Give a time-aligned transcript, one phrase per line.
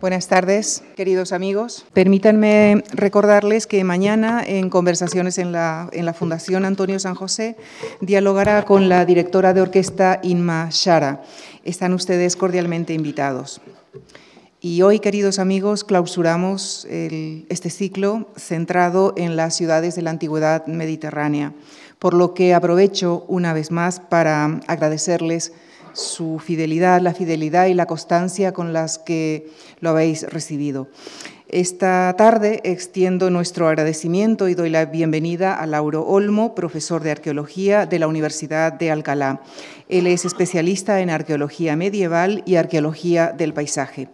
[0.00, 1.84] Buenas tardes, queridos amigos.
[1.92, 7.56] Permítanme recordarles que mañana, en conversaciones en la, en la, Fundación Antonio San José,
[8.00, 11.24] dialogará con la directora de orquesta Inma Shara.
[11.64, 13.60] Están ustedes cordialmente invitados.
[14.60, 21.54] Y hoy, queridos amigos, clausuramos este ciclo centrado en las ciudades de la antigüedad mediterránea,
[21.98, 25.52] por lo que aprovecho una vez más para agradecerles
[25.98, 30.88] su fidelidad, la fidelidad y la constancia con las que lo habéis recibido.
[31.48, 37.86] Esta tarde extiendo nuestro agradecimiento y doy la bienvenida a Lauro Olmo, profesor de arqueología
[37.86, 39.40] de la Universidad de Alcalá.
[39.88, 44.08] Él es especialista en arqueología medieval y arqueología del paisaje.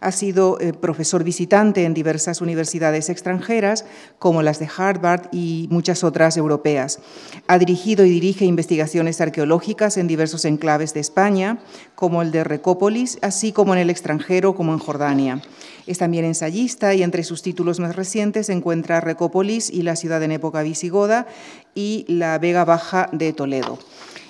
[0.00, 3.84] Ha sido eh, profesor visitante en diversas universidades extranjeras,
[4.18, 7.00] como las de Harvard y muchas otras europeas.
[7.48, 11.58] Ha dirigido y dirige investigaciones arqueológicas en diversos enclaves de España,
[11.94, 15.42] como el de Recópolis, así como en el extranjero, como en Jordania.
[15.86, 20.22] Es también ensayista y entre sus títulos más recientes se encuentra Recópolis y la ciudad
[20.22, 21.26] en época visigoda
[21.74, 23.78] y la Vega Baja de Toledo.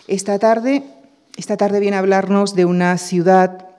[0.09, 0.83] Esta tarde,
[1.37, 3.70] esta tarde viene a hablarnos de una ciudad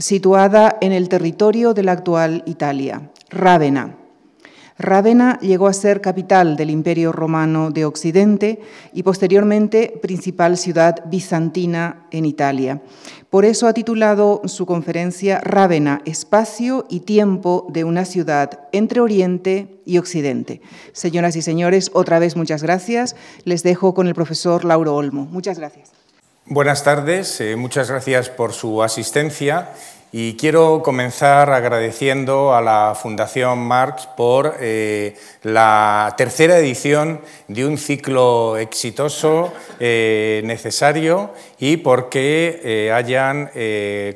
[0.00, 3.96] situada en el territorio de la actual Italia, Rávena.
[4.78, 8.60] Rávena llegó a ser capital del Imperio Romano de Occidente
[8.94, 12.80] y posteriormente principal ciudad bizantina en Italia.
[13.28, 19.82] Por eso ha titulado su conferencia Rávena, espacio y tiempo de una ciudad entre Oriente
[19.84, 20.62] y Occidente.
[20.92, 23.16] Señoras y señores, otra vez muchas gracias.
[23.44, 25.26] Les dejo con el profesor Lauro Olmo.
[25.26, 25.99] Muchas gracias.
[26.52, 29.68] Buenas tardes, eh, muchas gracias por su asistencia
[30.10, 37.78] y quiero comenzar agradeciendo a la Fundación Marx por eh, la tercera edición de un
[37.78, 43.52] ciclo exitoso, eh, necesario y porque hayan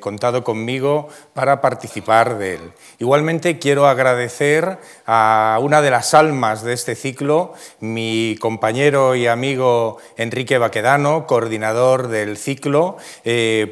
[0.01, 2.73] contado conmigo para participar de él.
[3.05, 9.99] Igualmente quiero agradecer a una de las almas de este ciclo, mi compañero y amigo
[10.17, 12.97] Enrique Baquedano, coordinador del ciclo,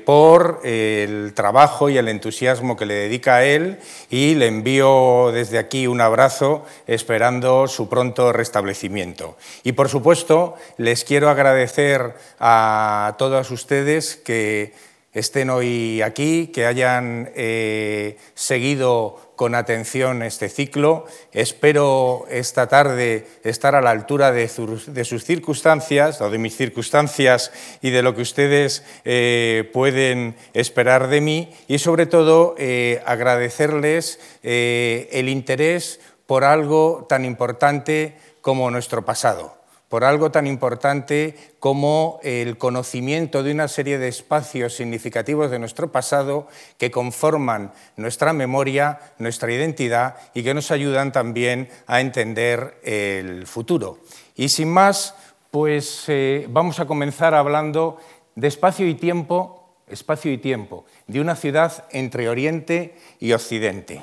[0.04, 3.78] por el trabajo y el entusiasmo que le dedica a él
[4.10, 9.38] y le envío desde aquí un abrazo esperando su pronto restablecimiento.
[9.62, 17.30] Y por supuesto, les quiero agradecer a todos ustedes que estén hoy aquí, que hayan
[17.34, 21.04] eh, seguido con atención este ciclo.
[21.32, 27.52] Espero esta tarde estar a la altura de, sus circunstancias o de mis circunstancias
[27.82, 34.18] y de lo que ustedes eh, pueden esperar de mí y sobre todo eh, agradecerles
[34.42, 39.61] el interés por algo tan importante como nuestro pasado
[39.92, 45.92] por algo tan importante como el conocimiento de una serie de espacios significativos de nuestro
[45.92, 46.48] pasado
[46.78, 53.98] que conforman nuestra memoria, nuestra identidad y que nos ayudan también a entender el futuro.
[54.34, 55.14] Y sin más,
[55.50, 57.98] pues eh, vamos a comenzar hablando
[58.34, 64.00] de espacio y tiempo, espacio y tiempo, de una ciudad entre Oriente y Occidente.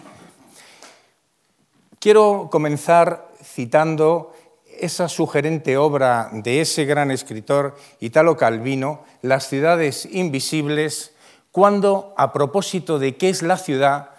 [1.99, 4.33] Quiero comenzar citando
[4.79, 11.13] esa sugerente obra de ese gran escritor Italo Calvino, Las ciudades invisibles,
[11.51, 14.11] cuando, a propósito de qué es la ciudad,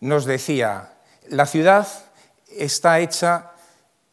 [0.00, 0.94] nos decía,
[1.28, 1.86] la ciudad
[2.56, 3.52] está hecha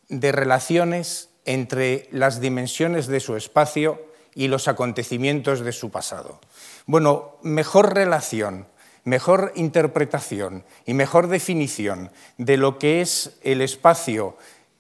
[0.08, 4.02] de relaciones entre las dimensiones de su espacio
[4.36, 6.40] y los acontecimientos de su pasado.
[6.86, 8.68] Bueno, mejor relación,
[9.04, 14.38] mejor interpretación y mejor definición de lo que es el espacio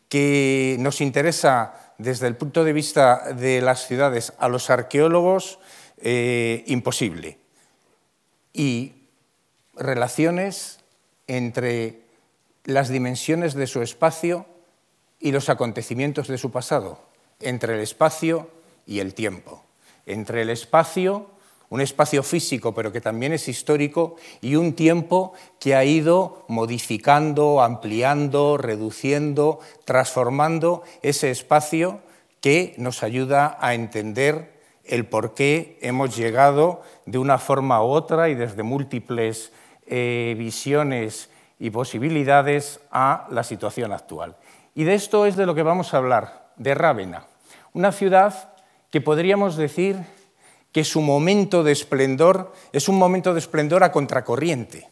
[0.09, 5.59] que nos interesa desde el punto de vista de las ciudades a los arqueólogos,
[6.01, 7.37] eh, imposible.
[8.53, 8.93] Y
[9.75, 10.79] relaciones
[11.27, 12.01] entre
[12.65, 14.45] las dimensiones de su espacio
[15.19, 16.99] y los acontecimientos de su pasado,
[17.39, 18.49] entre el espacio
[18.85, 19.63] y el tiempo,
[20.05, 21.29] entre el espacio
[21.69, 27.61] un espacio físico, pero que también es histórico, y un tiempo que ha ido modificando,
[27.61, 31.99] ampliando, reduciendo, transformando ese espacio
[32.41, 38.29] que nos ayuda a entender el por qué hemos llegado de una forma u otra
[38.29, 39.51] y desde múltiples
[39.85, 41.29] eh, visiones
[41.59, 44.35] y posibilidades a la situación actual.
[44.73, 47.25] Y de esto es de lo que vamos a hablar, de Rávena,
[47.73, 48.53] una ciudad
[48.89, 49.97] que podríamos decir
[50.71, 54.87] que su momento de esplendor es un momento de esplendor a contracorriente.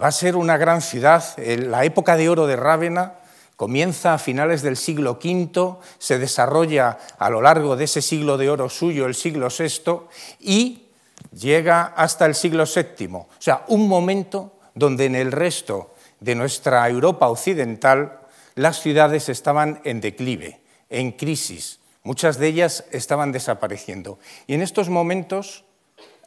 [0.00, 1.22] Va a ser una gran ciudad.
[1.36, 3.14] La época de oro de Rávena
[3.56, 8.48] comienza a finales del siglo V, se desarrolla a lo largo de ese siglo de
[8.48, 10.00] oro suyo, el siglo VI,
[10.40, 10.86] y
[11.32, 13.06] llega hasta el siglo VII.
[13.14, 18.20] O sea, un momento donde en el resto de nuestra Europa occidental
[18.54, 24.18] las ciudades estaban en declive, en crisis, muchas de ellas estaban desapareciendo.
[24.46, 25.64] Y en estos momentos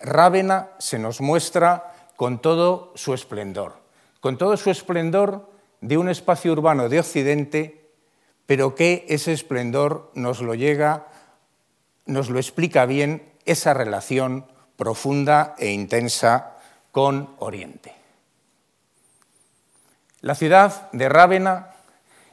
[0.02, 3.76] Rávena se nos muestra con todo su esplendor,
[4.20, 5.50] con todo su esplendor
[5.82, 7.90] de un espacio urbano de Occidente,
[8.46, 11.08] pero que ese esplendor nos lo llega,
[12.06, 16.58] nos lo explica bien esa relación profunda e intensa
[16.92, 17.94] con Oriente.
[20.22, 21.72] La ciudad de Rávena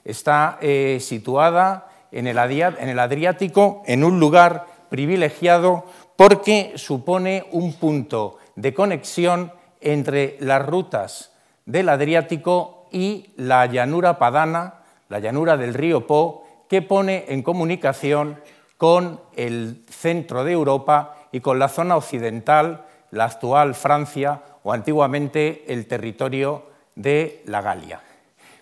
[0.05, 5.85] está eh, situada en el, Adriático, en un lugar privilegiado
[6.17, 11.33] porque supone un punto de conexión entre las rutas
[11.65, 18.41] del Adriático y la llanura padana, la llanura del río Po, que pone en comunicación
[18.77, 25.65] con el centro de Europa y con la zona occidental, la actual Francia o antiguamente
[25.69, 26.65] el territorio
[26.95, 28.01] de la Galia.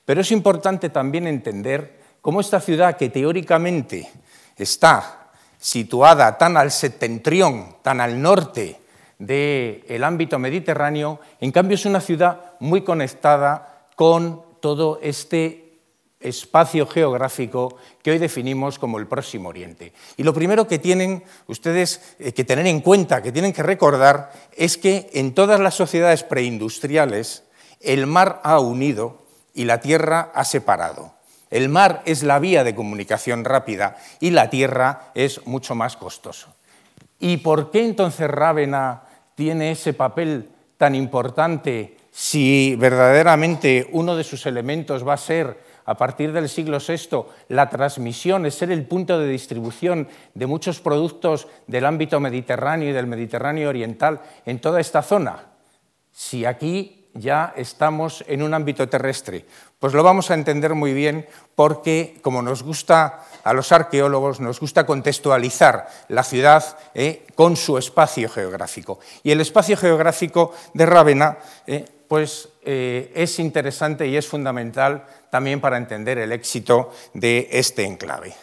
[0.04, 1.97] Pero es importante también entender
[2.28, 4.06] cómo esta ciudad, que teóricamente
[4.54, 8.78] está situada tan al septentrión, tan al norte
[9.18, 15.78] del ámbito mediterráneo, en cambio es una ciudad muy conectada con todo este
[16.20, 19.94] espacio geográfico que hoy definimos como el Próximo Oriente.
[20.18, 24.32] Y lo primero que tienen ustedes eh, que tener en cuenta, que tienen que recordar,
[24.54, 27.44] es que en todas las sociedades preindustriales
[27.80, 29.22] el mar ha unido
[29.54, 31.16] y la tierra ha separado.
[31.50, 36.54] El mar es la vía de comunicación rápida y la tierra es mucho más costoso.
[37.18, 39.02] ¿Y por qué entonces Rávena
[39.34, 45.96] tiene ese papel tan importante si verdaderamente uno de sus elementos va a ser a
[45.96, 51.48] partir del siglo VI, la transmisión es ser el punto de distribución de muchos productos
[51.66, 55.46] del ámbito mediterráneo y del Mediterráneo oriental en toda esta zona.
[56.12, 59.44] Si aquí ya estamos en un ámbito terrestre,
[59.78, 64.60] pues lo vamos a entender muy bien porque, como nos gusta a los arqueólogos, nos
[64.60, 68.98] gusta contextualizar la ciudad eh, con su espacio geográfico.
[69.22, 75.60] Y el espacio geográfico de Rávena eh, pues, eh, es interesante y es fundamental también
[75.60, 78.34] para entender el éxito de este enclave.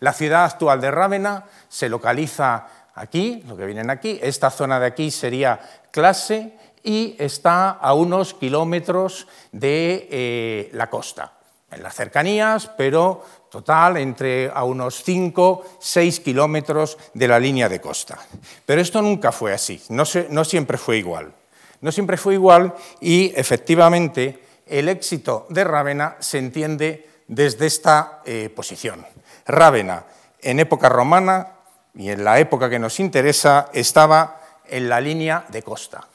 [0.00, 4.86] La ciudad actual de Rávena se localiza aquí, lo que vienen aquí, esta zona de
[4.86, 5.60] aquí sería
[5.90, 6.52] clase
[6.84, 11.32] y está a unos kilómetros de eh, la costa,
[11.72, 17.80] en las cercanías, pero total entre a unos 5, 6 kilómetros de la línea de
[17.80, 18.18] costa.
[18.66, 21.32] Pero esto nunca fue así, no, siempre fue igual.
[21.80, 28.50] No siempre fue igual y efectivamente el éxito de Rávena se entiende desde esta eh,
[28.54, 29.04] posición.
[29.46, 30.04] Rávena,
[30.40, 31.48] en época romana
[31.94, 36.08] y en la época que nos interesa, estaba en la línea de costa.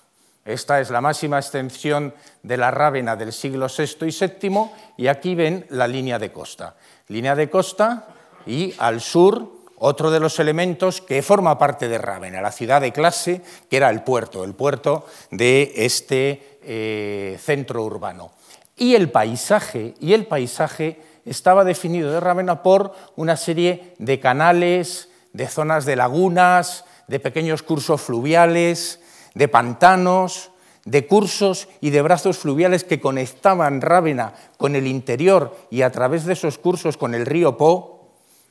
[0.45, 2.13] Esta es la máxima extensión
[2.43, 6.75] de la Rávena del siglo VI y VII y aquí ven la línea de costa.
[7.07, 8.07] Línea de costa
[8.45, 12.91] y al sur otro de los elementos que forma parte de Rávena, la ciudad de
[12.91, 18.31] clase, que era el puerto, el puerto de este eh, centro urbano.
[18.75, 25.09] Y el paisaje, y el paisaje estaba definido de Rávena por una serie de canales,
[25.33, 28.99] de zonas de lagunas, de pequeños cursos fluviales,
[29.33, 30.51] de pantanos,
[30.85, 36.25] de cursos y de brazos fluviales que conectaban Rávena con el interior y a través
[36.25, 37.99] de esos cursos con el río Po,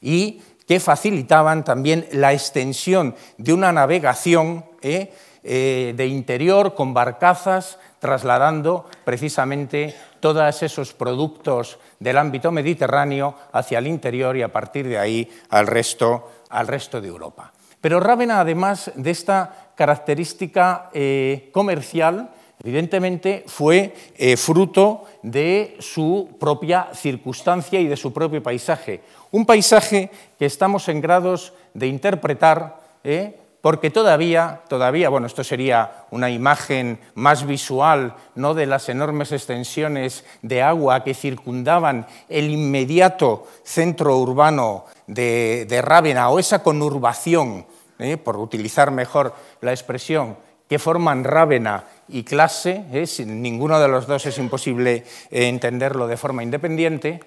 [0.01, 7.79] y que facilitaban también la extensión de una navegación eh, eh, de interior con barcazas
[8.01, 14.99] trasladando precisamente todos esos productos del ámbito mediterráneo hacia el interior y a partir de
[14.99, 17.53] ahí al resto, al resto de Europa.
[17.81, 22.31] Pero Rávena, además de esta característica eh, comercial,
[22.65, 29.03] evidentemente fue eh, fruto de su propia circunstancia y de su propio paisaje.
[29.31, 36.07] Un paisaje que estamos en grados de interpretar, eh, porque todavía, todavía, bueno, esto sería
[36.11, 43.47] una imagen más visual, no de las enormes extensiones de agua que circundaban el inmediato
[43.63, 47.67] centro urbano de, de Rávena, o esa conurbación,
[47.99, 50.37] eh, por utilizar mejor la expresión,
[50.69, 53.07] que forman Rávena y clase, ¿eh?
[53.07, 57.21] sin ninguno de los dos es imposible eh, entenderlo de forma independiente,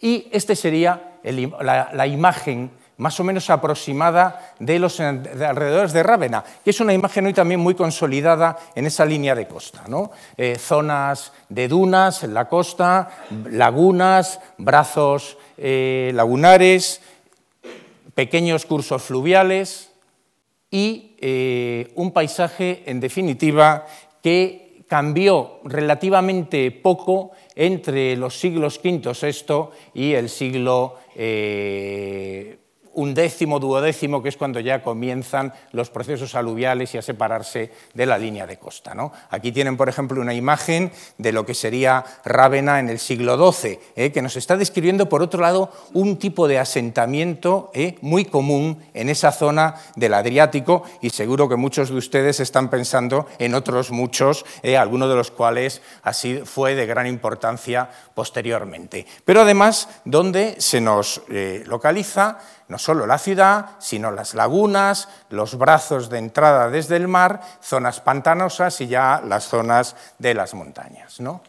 [0.00, 6.70] y esta sería la, imagen más o menos aproximada de los alrededores de Rávena, que
[6.70, 9.84] es una imagen hoy también muy consolidada en esa línea de costa.
[10.36, 13.10] Eh, zonas de dunas en la costa,
[13.50, 17.00] lagunas, brazos lagunares,
[18.16, 19.92] pequeños cursos fluviales,
[20.70, 23.86] y eh, un paisaje, en definitiva,
[24.22, 32.58] que cambió relativamente poco entre los siglos V, VI y el siglo eh,
[32.96, 38.06] un décimo, duodécimo, que es cuando ya comienzan los procesos aluviales y a separarse de
[38.06, 38.94] la línea de costa.
[38.94, 39.12] ¿no?
[39.30, 43.78] Aquí tienen, por ejemplo, una imagen de lo que sería Rávena en el siglo XII,
[43.96, 44.12] ¿eh?
[44.12, 47.96] que nos está describiendo, por otro lado, un tipo de asentamiento ¿eh?
[48.00, 53.26] muy común en esa zona del Adriático y seguro que muchos de ustedes están pensando
[53.38, 54.78] en otros muchos, ¿eh?
[54.78, 59.06] algunos de los cuales así fue de gran importancia posteriormente.
[59.24, 61.20] Pero además, donde se nos
[61.66, 62.38] localiza
[62.68, 68.00] no solo la ciudad, sino las lagunas, los brazos de entrada desde el mar, zonas
[68.00, 71.20] pantanosas y ya las zonas de las montañas.
[71.20, 71.42] ¿no?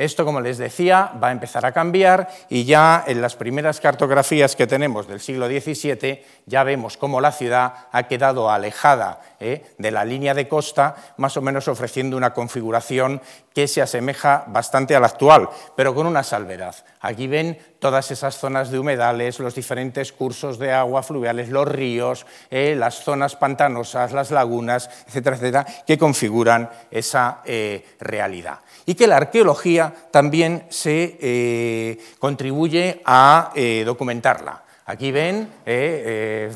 [0.00, 4.56] Esto, como les decía, va a empezar a cambiar y ya en las primeras cartografías
[4.56, 9.74] que tenemos del siglo XVII ya vemos cómo la ciudad ha quedado alejada ¿eh?
[9.76, 13.20] de la línea de costa, más o menos ofreciendo una configuración
[13.52, 16.74] que se asemeja bastante a la actual, pero con una salvedad.
[17.02, 22.24] Aquí ven todas esas zonas de humedales, los diferentes cursos de agua fluviales, los ríos,
[22.50, 22.74] ¿eh?
[22.74, 28.60] las zonas pantanosas, las lagunas, etcétera, etcétera, que configuran esa eh, realidad
[28.90, 34.64] y que la arqueología también se eh, contribuye a eh, documentarla.
[34.84, 36.52] Aquí ven eh,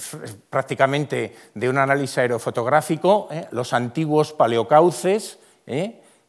[0.50, 5.38] prácticamente de un análisis aerofotográfico los antiguos paleocauces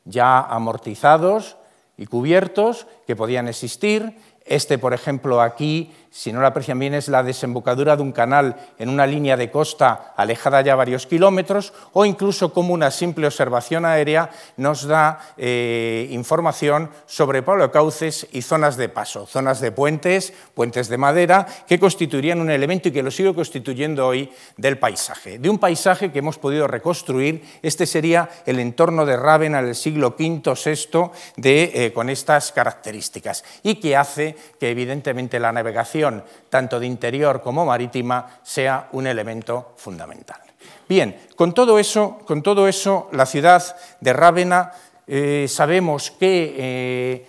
[0.04, 1.58] ya amortizados
[1.98, 4.16] y cubiertos que podían existir.
[4.46, 8.56] Este, por ejemplo, aquí si no lo aprecian bien, es la desembocadura de un canal
[8.80, 13.84] en una línea de costa alejada ya varios kilómetros, o incluso como una simple observación
[13.84, 20.88] aérea nos da eh, información sobre paleocauces y zonas de paso, zonas de puentes, puentes
[20.88, 25.38] de madera, que constituirían un elemento y que lo sigue constituyendo hoy del paisaje.
[25.38, 30.16] De un paisaje que hemos podido reconstruir, este sería el entorno de Rávena del siglo
[30.18, 36.05] V, VI, de, eh, con estas características, y que hace que evidentemente la navegación
[36.50, 40.40] tanto de interior como marítima, sea un elemento fundamental.
[40.88, 43.64] Bien, con todo eso, con todo eso la ciudad
[44.00, 44.72] de Rávena
[45.08, 47.26] eh, sabemos que eh,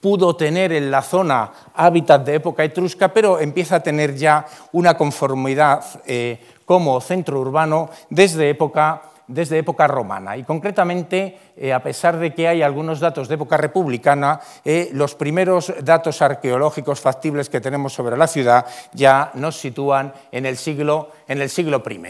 [0.00, 4.96] pudo tener en la zona hábitat de época etrusca, pero empieza a tener ya una
[4.96, 12.18] conformidad eh, como centro urbano desde época desde época romana y concretamente, eh, a pesar
[12.18, 17.60] de que hay algunos datos de época republicana, eh, los primeros datos arqueológicos factibles que
[17.60, 22.02] tenemos sobre la ciudad ya nos sitúan en el siglo, en el siglo I.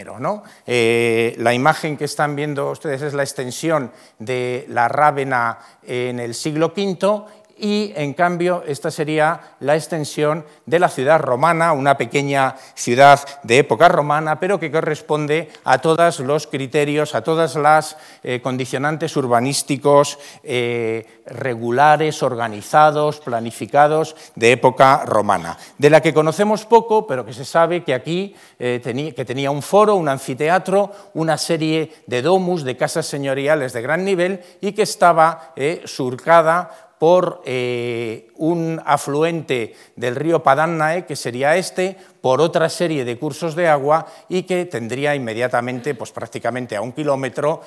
[0.65, 6.33] Eh, la imagen que están viendo ustedes es la extensión de la Rávena en el
[6.33, 7.25] siglo V
[7.57, 13.59] y en cambio esta sería la extensión de la ciudad romana, una pequeña ciudad de
[13.59, 20.19] época romana, pero que corresponde a todos los criterios, a todas las eh, condicionantes urbanísticos
[20.43, 27.45] eh, regulares, organizados, planificados de época romana, de la que conocemos poco, pero que se
[27.45, 28.81] sabe que aquí eh,
[29.25, 34.41] tenía un foro, un anfiteatro, una serie de domus, de casas señoriales de gran nivel
[34.61, 35.53] y que estaba
[35.85, 43.17] surcada por eh, un afluente del río Padannae, que sería este, por otra serie de
[43.17, 47.61] cursos de agua y que tendría inmediatamente, pues prácticamente a un kilómetro,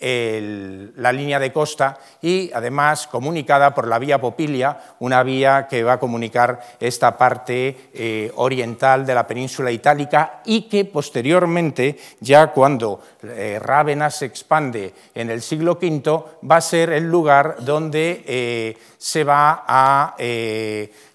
[0.00, 5.94] la línea de costa y además comunicada por la vía Popilia, una vía que va
[5.94, 13.00] a comunicar esta parte eh, oriental de la península itálica y que posteriormente, ya cuando
[13.22, 18.76] eh, Rávena se expande en el siglo V, va a ser el lugar donde eh,
[18.98, 20.16] se va a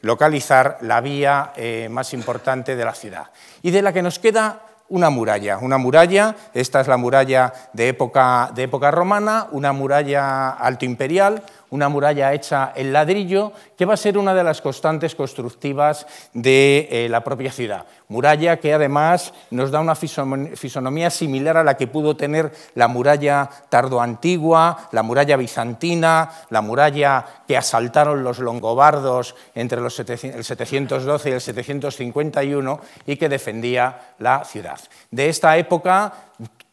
[0.01, 1.53] localizar la vía
[1.89, 3.27] más importante de la ciudad.
[3.61, 5.57] Y de la que nos queda una muralla.
[5.57, 11.41] Una muralla, esta es la muralla de época, de época romana, una muralla alto imperial,
[11.71, 16.87] una muralla hecha en ladrillo, que va a ser una de las constantes constructivas de
[16.91, 17.85] eh, la propia ciudad.
[18.09, 23.49] Muralla que además nos da una fisonomía similar a la que pudo tener la muralla
[23.69, 31.41] tardoantigua, la muralla bizantina, la muralla que asaltaron los longobardos entre el 712 y el
[31.41, 34.79] 751 y que defendía la ciudad.
[35.09, 36.13] De esta época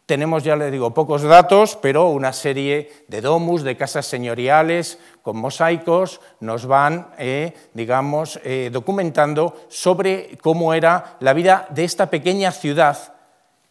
[0.08, 5.36] tenemos, ya le digo, pocos datos, pero una serie de domus, de casas señoriales con
[5.36, 12.52] mosaicos, nos van, eh, digamos, eh, documentando sobre cómo era la vida de esta pequeña
[12.52, 13.16] ciudad,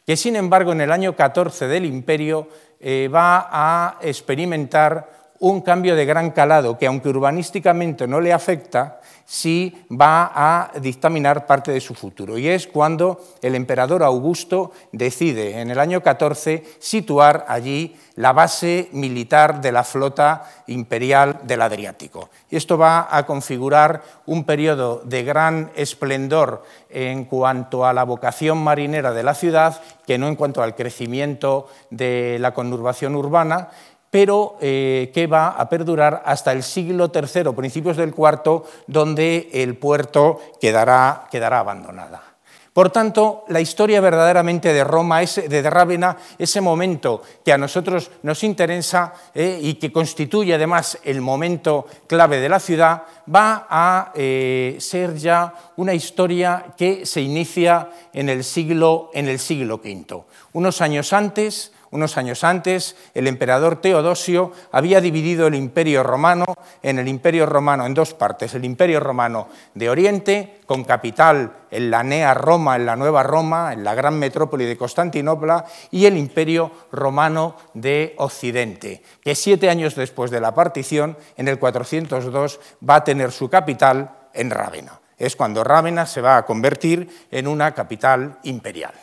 [0.06, 5.96] que sin embargo en el año 14 del imperio eh, va a experimentar un cambio
[5.96, 11.82] de gran calado que, aunque urbanísticamente no le afecta, sí va a dictaminar parte de
[11.82, 12.38] su futuro.
[12.38, 18.88] Y es cuando el emperador Augusto decide, en el año 14, situar allí la base
[18.94, 22.30] militar de la flota imperial del Adriático.
[22.50, 28.58] Y esto va a configurar un periodo de gran esplendor en cuanto a la vocación
[28.60, 33.70] marinera de la ciudad, que no en cuanto al crecimiento de la conurbación urbana,
[34.10, 39.76] pero eh, que va a perdurar hasta el siglo III, principios del IV, donde el
[39.76, 42.28] puerto quedará, quedará abandonada.
[42.78, 48.44] Por tanto, la historia verdaderamente de Roma, de Rávena, ese momento que a nosotros nos
[48.44, 53.02] interesa eh, y que constituye además el momento clave de la ciudad,
[53.34, 59.40] va a eh, ser ya una historia que se inicia en el siglo, en el
[59.40, 60.24] siglo V.
[60.54, 66.46] Unos años antes, unos años antes, el emperador Teodosio había dividido el imperio romano
[66.84, 71.92] en el imperio romano en dos partes, el imperio romano de Oriente, con capital en
[71.92, 76.18] la Nea Roma, en la Nueva Roma, en la gran metrópoli de Constantinopla, y el
[76.18, 82.96] imperio romano de Occidente, que siete años después de la partición, en el 402, va
[82.96, 85.00] a tener su capital en Rávena.
[85.18, 88.94] Es cuando Rávena se va a convertir en una capital imperial.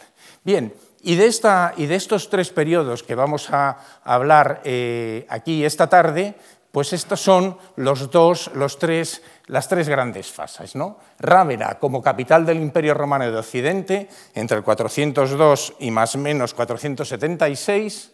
[0.44, 0.72] Bien,
[1.04, 5.86] y de, esta, y de, estos tres periodos que vamos a hablar eh, aquí esta
[5.86, 6.34] tarde,
[6.72, 10.74] pues estos son los dos, los tres, las tres grandes fases.
[10.74, 10.98] ¿no?
[11.20, 16.54] Rávena como capital del Imperio Romano de Occidente, entre el 402 y más o menos
[16.54, 18.12] 476,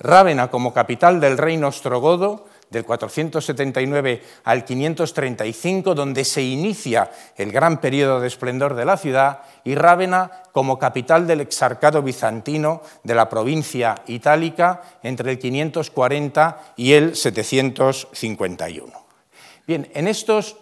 [0.00, 7.80] Rávena como capital del reino ostrogodo, del 479 al 535, donde se inicia el gran
[7.80, 13.28] periodo de esplendor de la ciudad, y Rávena como capital del exarcado bizantino de la
[13.28, 18.92] provincia itálica entre el 540 y el 751.
[19.66, 20.56] Bien, en estos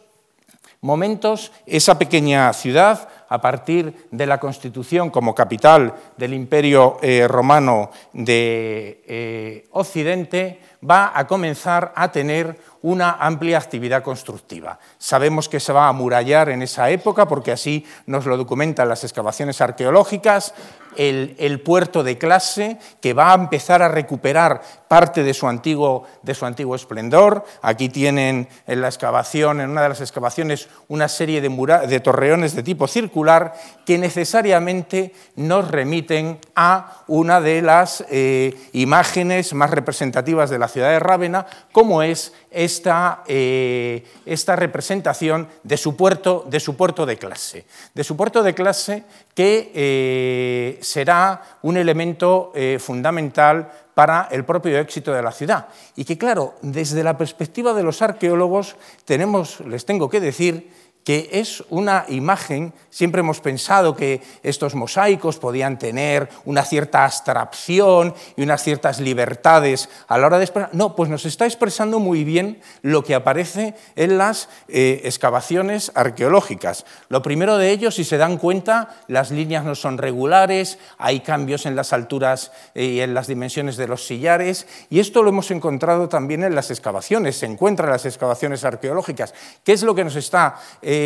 [0.80, 7.90] momentos, esa pequeña ciudad, a partir de la constitución como capital del Imperio eh, Romano
[8.12, 14.78] de eh, Occidente, va a comenzar a tener una amplia actividad constructiva.
[14.98, 19.04] Sabemos que se va a amurallar en esa época porque así nos lo documentan las
[19.04, 20.54] excavaciones arqueológicas,
[20.96, 26.34] el, puerto de clase, que va a empezar a recuperar parte de su, antiguo, de
[26.34, 27.44] su antiguo esplendor.
[27.62, 31.48] Aquí tienen en la excavación, en una de las excavaciones, una serie de,
[31.86, 33.54] de torreones de tipo circular
[33.86, 40.90] que necesariamente nos remiten a una de las eh, imágenes más representativas de la ciudad
[40.90, 47.16] de Rávena, como es esta, eh, esta representación de su, puerto, de su puerto de
[47.16, 47.66] clase.
[47.94, 54.78] De su puerto de clase que eh, será un elemento eh, fundamental para el propio
[54.78, 55.68] éxito de la ciudad.
[55.96, 60.70] Y que, claro, desde la perspectiva de los arqueólogos, tenemos, les tengo que decir,
[61.04, 68.14] que es una imagen, siempre hemos pensado que estos mosaicos podían tener una cierta abstracción
[68.36, 70.70] y unas ciertas libertades a la hora de expresar.
[70.72, 76.84] No, pues nos está expresando muy bien lo que aparece en las eh, excavaciones arqueológicas.
[77.08, 81.64] Lo primero de ello, si se dan cuenta, las líneas no son regulares, hay cambios
[81.66, 86.08] en las alturas y en las dimensiones de los sillares, y esto lo hemos encontrado
[86.08, 89.34] también en las excavaciones, se encuentra en las excavaciones arqueológicas.
[89.64, 90.99] ¿Qué es lo que nos está eh,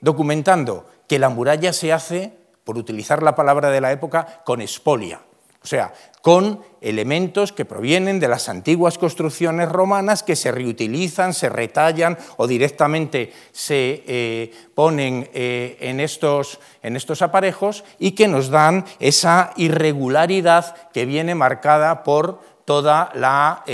[0.00, 2.32] documentando que la muralla se hace,
[2.64, 5.20] por utilizar la palabra de la época, con espolia,
[5.62, 5.92] o sea,
[6.22, 12.46] con elementos que provienen de las antiguas construcciones romanas que se reutilizan, se retallan o
[12.46, 19.52] directamente se eh, ponen eh, en, estos, en estos aparejos y que nos dan esa
[19.56, 23.64] irregularidad que viene marcada por toda la,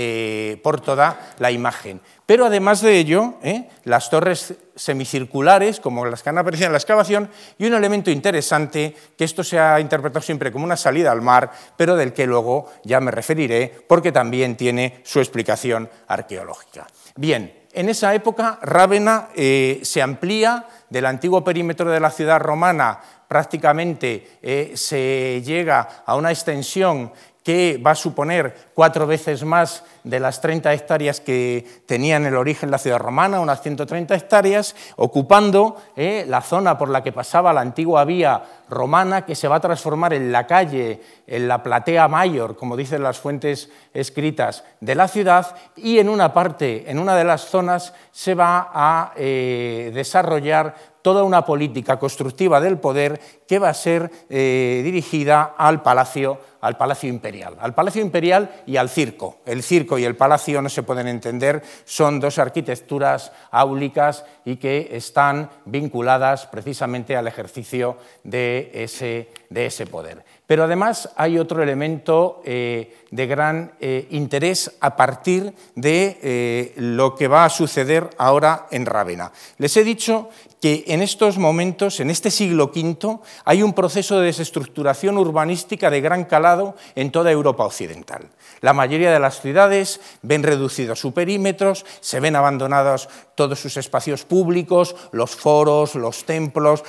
[0.63, 2.01] por toda la imagen.
[2.29, 3.67] Pero además de ello, ¿eh?
[3.85, 8.95] las torres semicirculares, como las que han aparecido en la excavación, y un elemento interesante,
[9.17, 12.71] que esto se ha interpretado siempre como una salida al mar, pero del que luego
[12.83, 16.85] ya me referiré, porque también tiene su explicación arqueológica.
[17.15, 22.99] Bien, en esa época Rávena eh, se amplía del antiguo perímetro de la ciudad romana
[23.29, 30.19] prácticamente eh, se llega a una extensión que va a suponer cuatro veces más de
[30.19, 35.77] las 30 hectáreas que tenía en el origen la ciudad romana, unas 130 hectáreas, ocupando
[35.95, 39.61] eh, la zona por la que pasaba la antigua vía romana, que se va a
[39.61, 45.07] transformar en la calle, en la platea mayor, como dicen las fuentes escritas de la
[45.07, 50.75] ciudad, y en una parte, en una de las zonas, se va a eh, desarrollar
[51.01, 56.77] toda una política constructiva del poder que va a ser eh, dirigida al palacio, al
[56.77, 59.37] palacio imperial, al palacio imperial y al circo.
[59.45, 64.89] El circo y el palacio no se pueden entender, son dos arquitecturas áulicas y que
[64.91, 70.23] están vinculadas precisamente al ejercicio de ese, de ese poder.
[70.45, 77.27] Pero además hay otro elemento eh, de gran eh, interés a partir de lo que
[77.27, 79.31] va a suceder ahora en Rávena.
[79.57, 80.29] Les he dicho
[80.61, 86.01] que en estos momentos, en este siglo V, hay un proceso de desestructuración urbanística de
[86.01, 88.29] gran calado en toda Europa occidental.
[88.61, 94.25] La mayoría de las ciudades ven reducidos sus perímetros, se ven abandonados todos sus espacios
[94.25, 96.83] públicos, los foros, los templos.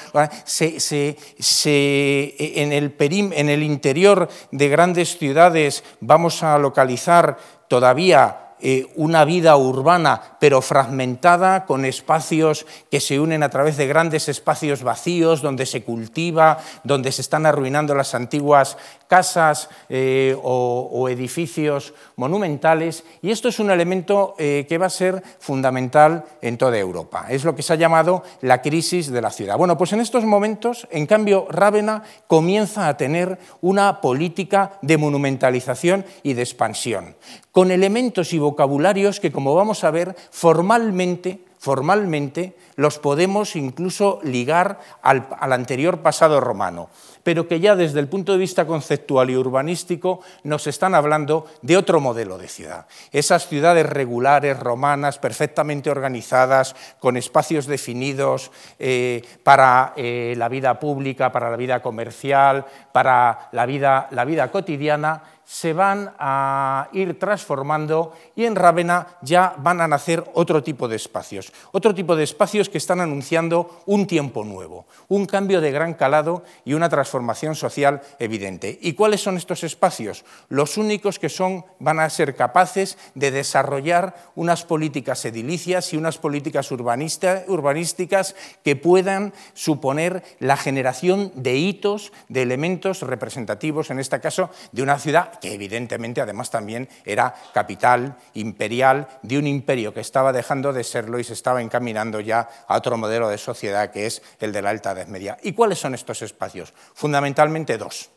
[1.65, 9.57] en, el en el interior de grandes ciudades vamos a localizar todavía eh, una vida
[9.57, 15.67] urbana, pero fragmentada, con espacios que se unen a través de grandes espacios vacíos, donde
[15.67, 18.77] se cultiva, donde se están arruinando las antiguas
[19.11, 23.03] casas eh, o, edificios monumentales.
[23.23, 27.27] Y esto es un elemento eh, que va a ser fundamental en toda Europa.
[27.29, 29.59] Es lo que se ha llamado la crisis de la ciudad.
[29.59, 36.05] Bueno, pues en estos momentos, en cambio, Rávena comienza a tener una política de monumentalización
[36.23, 37.17] y de expansión,
[37.51, 44.81] con elementos y vocabularios que, como vamos a ver, formalmente formalmente los podemos incluso ligar
[45.03, 46.89] al, anterior pasado romano,
[47.23, 51.77] pero que ya desde el punto de vista conceptual y urbanístico nos están hablando de
[51.77, 52.87] otro modelo de ciudad.
[53.13, 61.33] Esas ciudades regulares, romanas, perfectamente organizadas, con espacios definidos eh, para eh, la vida pública,
[61.33, 68.13] para la vida comercial, para la vida, la vida cotidiana, se van a ir transformando
[68.37, 72.69] y en Rávena ya van a nacer otro tipo de espacios, otro tipo de espacios
[72.69, 78.01] que están anunciando un tiempo nuevo, un cambio de gran calado y una transformación social
[78.21, 78.79] evidente.
[78.81, 80.25] ¿Y cuáles son estos espacios?
[80.49, 86.19] Los únicos que son, van a ser capaces de desarrollar unas políticas edilicias y unas
[86.19, 94.51] políticas urbanísticas que puedan suponer la generación de hitos, de elementos representativos, en este caso,
[94.71, 100.33] de una ciudad que evidentemente además también era capital imperial de un imperio que estaba
[100.33, 104.23] dejando de serlo y se estaba encaminando ya a otro modelo de sociedad que es
[104.39, 105.37] el de la Alta Edad Media.
[105.43, 106.73] ¿Y cuáles son estos espacios?
[106.95, 108.11] Fundamentalmente dos.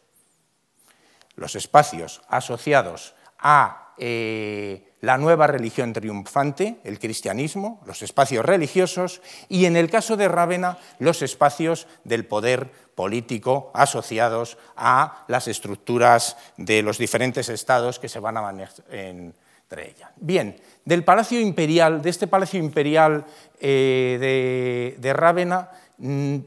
[1.36, 9.66] Los espacios asociados a eh, la nueva religión triunfante, el cristianismo, los espacios religiosos y,
[9.66, 16.82] en el caso de Rávena, los espacios del poder político asociados a las estructuras de
[16.82, 20.12] los diferentes estados que se van a manejar entre ellas.
[20.18, 23.26] Bien, del Palacio Imperial, de este Palacio Imperial
[23.60, 26.38] eh, de, de Rávena, mm,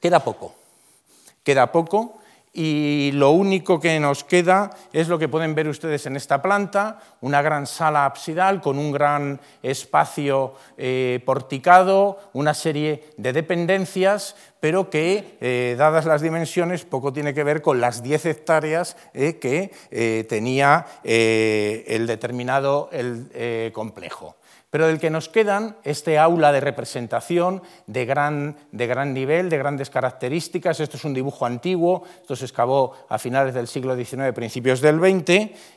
[0.00, 0.54] queda poco.
[1.42, 2.18] Queda poco
[2.56, 6.98] y lo único que nos queda es lo que pueden ver ustedes en esta planta,
[7.20, 14.88] una gran sala absidal con un gran espacio eh, porticado, una serie de dependencias, pero
[14.88, 19.70] que, eh, dadas las dimensiones, poco tiene que ver con las 10 hectáreas eh, que
[20.26, 24.36] tenía el determinado el, complejo
[24.76, 29.56] pero del que nos quedan este aula de representación de gran, de gran nivel, de
[29.56, 30.80] grandes características.
[30.80, 35.00] Esto es un dibujo antiguo, esto se excavó a finales del siglo XIX, principios del
[35.00, 35.30] XX,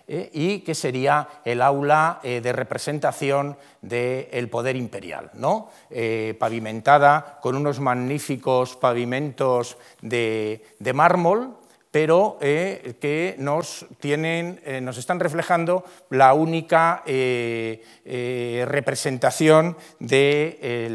[0.06, 5.70] eh, y que sería el aula eh, de representación del poder imperial, ¿no?
[5.90, 11.59] Eh, pavimentada con unos magníficos pavimentos de, de mármol,
[11.92, 17.84] pero eh, que nos, tienen, eh, nos, están reflejando la única eh,
[18.68, 19.76] representación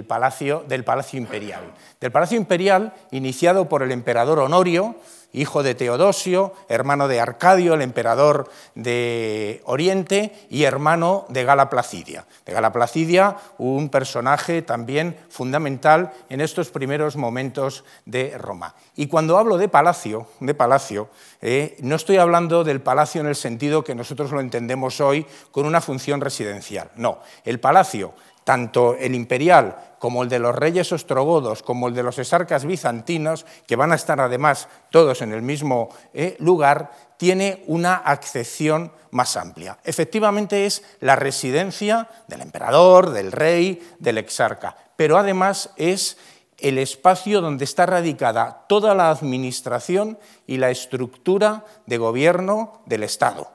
[0.07, 1.73] palacio, del palacio imperial.
[2.01, 4.97] Del palacio imperial, iniciado por el emperador Honorio,
[5.35, 12.27] hijo de Teodosio, hermano de Arcadio, el emperador de Oriente, y hermano de Gala Placidia.
[12.47, 18.75] De Gala Placidia, un personaje también fundamental en estos primeros momentos de Roma.
[18.97, 21.09] Y cuando hablo de palacio, de palacio,
[21.43, 25.67] eh, no estoy hablando del palacio en el sentido que nosotros lo entendemos hoy con
[25.67, 26.91] una función residencial.
[26.97, 28.15] No, el palacio
[28.45, 33.47] tanto el imperial como el de los reyes ostrogodos, como el de los esarcas bizantinos,
[33.67, 39.37] que van a estar además todos en el mismo eh, lugar, tiene una accepción más
[39.37, 39.79] amplia.
[39.83, 46.19] Efectivamente es la residencia del emperador, del rey, del exarca, pero además es
[46.59, 53.55] el espacio donde está radicada toda la administración y la estructura de gobierno del Estado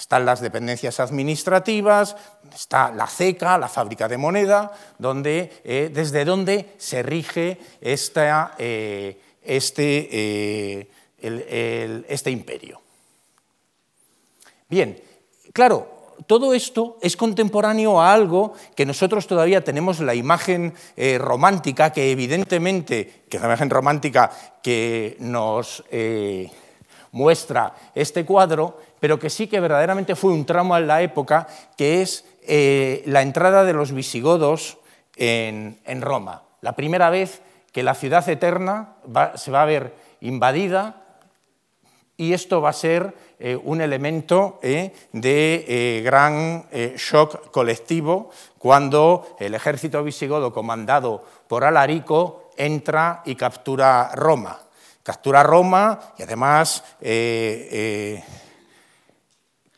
[0.00, 2.16] están las dependencias administrativas,
[2.54, 10.88] está la CECA, la fábrica de moneda, donde, eh, desde donde se rige eh, este,
[11.18, 12.80] este imperio.
[14.68, 14.98] Bien,
[15.52, 21.92] claro, todo esto es contemporáneo a algo que nosotros todavía tenemos la imagen eh, romántica,
[21.92, 24.30] que evidentemente, que es la imagen romántica
[24.62, 26.50] que nos eh,
[27.12, 31.46] muestra este cuadro, pero que sí que verdaderamente fue un tramo en la época,
[31.76, 34.78] que es eh, la entrada de los visigodos
[35.16, 36.42] en, Roma.
[36.60, 37.42] La primera vez
[37.72, 38.94] que la ciudad eterna
[39.34, 41.04] se va a ver invadida
[42.16, 49.54] y esto va a ser eh, un elemento eh, de gran shock colectivo cuando el
[49.54, 54.58] ejército visigodo comandado por Alarico entra y captura Roma.
[55.02, 56.84] Captura Roma y además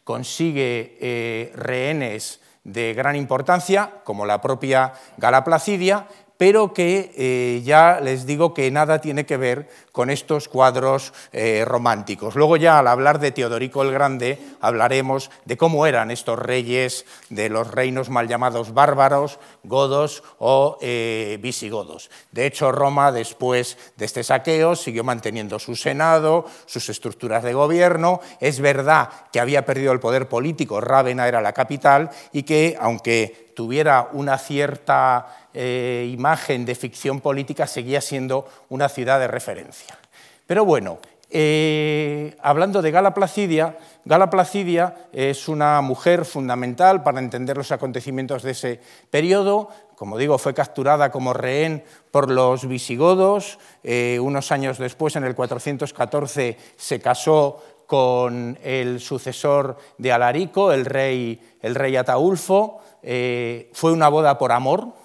[0.04, 6.06] consigue rehenes de gran importancia, como la propia Gala Placidia,
[6.37, 11.64] pero que eh, ya les digo que nada tiene que ver con estos cuadros eh,
[11.66, 12.35] románticos.
[12.35, 17.49] Luego ya al hablar de Teodorico el Grande hablaremos de cómo eran estos reyes de
[17.49, 22.11] los reinos mal llamados bárbaros, godos o eh, visigodos.
[22.33, 28.21] De hecho, Roma después de este saqueo siguió manteniendo su senado, sus estructuras de gobierno.
[28.40, 33.53] Es verdad que había perdido el poder político, Rávena era la capital y que aunque
[33.55, 39.99] tuviera una cierta eh, imagen de ficción política seguía siendo una ciudad de referencia.
[40.47, 40.99] Pero bueno,
[41.31, 48.43] eh, hablando de Gala Placidia, Gala Placidia es una mujer fundamental para entender los acontecimientos
[48.43, 49.69] de ese periodo.
[49.95, 53.59] Como digo, fue capturada como rehén por los visigodos.
[53.85, 60.87] Eh, unos años después, en el 414, se casó con el sucesor de Alarico, el
[60.87, 62.81] rey, el rey Ataulfo.
[63.03, 65.02] fue una boda por amor,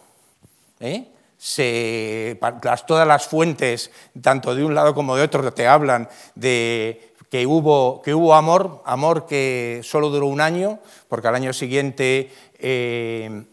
[0.80, 1.12] ¿eh?
[2.86, 8.02] todas las fuentes, tanto de un lado como de otro, te hablan de que hubo,
[8.02, 13.46] que hubo amor, amor que solo duró un año, porque al año siguiente eh,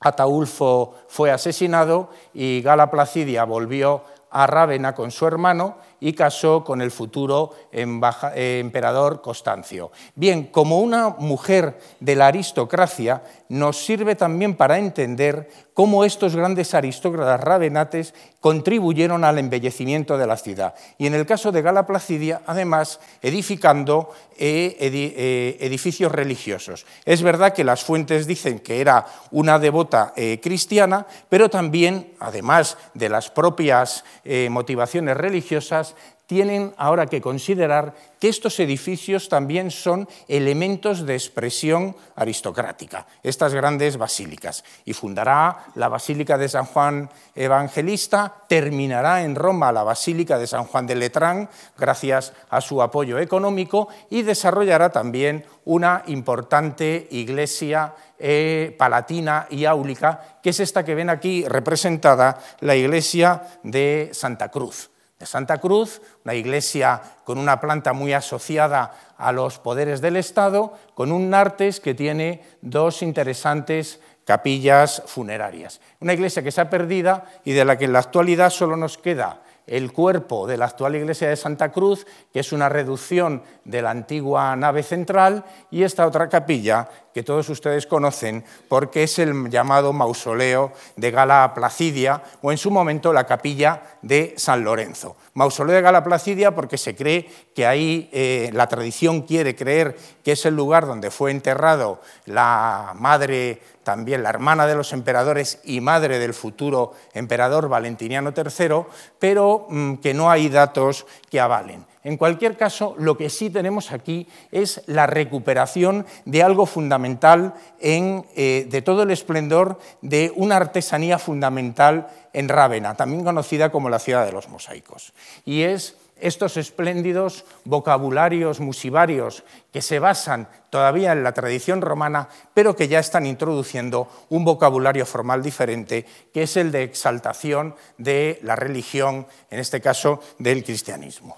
[0.00, 6.80] Ataulfo fue asesinado y Gala Placidia volvió a Rávena con su hermano y casó con
[6.80, 9.92] el futuro emperador Constancio.
[10.14, 16.74] Bien, como una mujer de la aristocracia, nos sirve también para entender cómo estos grandes
[16.74, 20.74] aristócratas ravenates contribuyeron al embellecimiento de la ciudad.
[20.98, 26.86] Y en el caso de Gala Placidia, además, edificando eh, eh, edificios religiosos.
[27.04, 32.78] Es verdad que las fuentes dicen que era una devota eh, cristiana, pero también, además
[32.94, 34.04] de las propias
[34.48, 35.89] motivaciones religiosas,
[36.30, 43.96] tienen ahora que considerar que estos edificios también son elementos de expresión aristocrática, estas grandes
[43.96, 44.62] basílicas.
[44.84, 50.66] Y fundará la Basílica de San Juan Evangelista, terminará en Roma la Basílica de San
[50.66, 58.76] Juan de Letrán, gracias a su apoyo económico, y desarrollará también una importante iglesia eh,
[58.78, 64.90] palatina y áulica, que es esta que ven aquí representada, la iglesia de Santa Cruz
[65.20, 70.72] de Santa Cruz, una iglesia con una planta muy asociada a los poderes del Estado,
[70.94, 75.80] con un nartes que tiene dos interesantes capillas funerarias.
[76.00, 78.96] Una iglesia que se ha perdida y de la que en la actualidad solo nos
[78.96, 83.82] queda el cuerpo de la actual iglesia de Santa Cruz, que es una reducción de
[83.82, 89.50] la antigua nave central, y esta otra capilla que todos ustedes conocen porque es el
[89.50, 95.16] llamado mausoleo de Gala Placidia o en su momento la capilla de San Lorenzo.
[95.34, 100.32] Mausoleo de Gala Placidia porque se cree que ahí eh, la tradición quiere creer que
[100.32, 105.80] es el lugar donde fue enterrado la madre también la hermana de los emperadores y
[105.80, 108.84] madre del futuro emperador Valentiniano III,
[109.18, 111.89] pero mm, que no hay datos que avalen.
[112.02, 118.66] En cualquier caso, lo que sí tenemos aquí es la recuperación de algo fundamental eh,
[118.70, 124.24] de todo el esplendor de una artesanía fundamental en Rávena, también conocida como la ciudad
[124.24, 125.12] de los mosaicos.
[125.44, 132.76] Y es estos espléndidos vocabularios musivarios que se basan todavía en la tradición romana, pero
[132.76, 138.56] que ya están introduciendo un vocabulario formal diferente, que es el de exaltación de la
[138.56, 141.36] religión, en este caso del cristianismo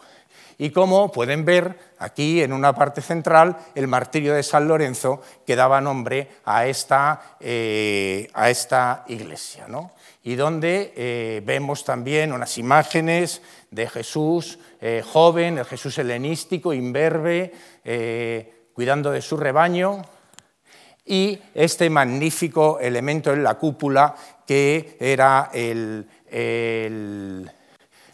[0.63, 5.57] y como pueden ver aquí en una parte central el martirio de San Lorenzo que
[5.57, 9.67] daba nombre a esta, eh, a esta iglesia.
[10.23, 17.53] Y donde eh, vemos también unas imágenes de Jesús eh, joven, el Jesús helenístico, imberbe,
[18.73, 20.03] cuidando de su rebaño,
[21.05, 24.15] y este magnífico elemento en la cúpula
[24.47, 26.07] que era el,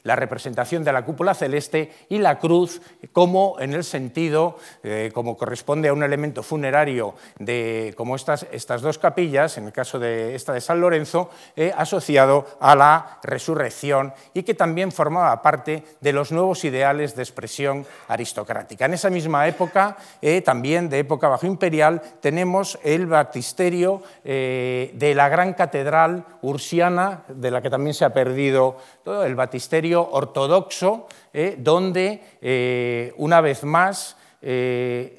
[0.03, 2.81] la representación de la cúpula celeste y la cruz
[3.13, 8.83] como en el sentido, eh, como corresponde a un elemento funerario de como estas, estas
[8.83, 14.13] dos capillas, en el caso de esta de San Lorenzo, eh, asociado a la resurrección
[14.35, 18.87] y que también formaba parte de los nuevos ideales de expresión aristocrática.
[18.87, 25.29] En esa misma época, eh, también de época bajo imperial, tenemos el baptisterio de la
[25.29, 31.57] gran catedral ursiana, de la que también se ha perdido todo el baptisterio ortodoxo, eh,
[31.59, 35.17] donde, eh, una vez más, eh,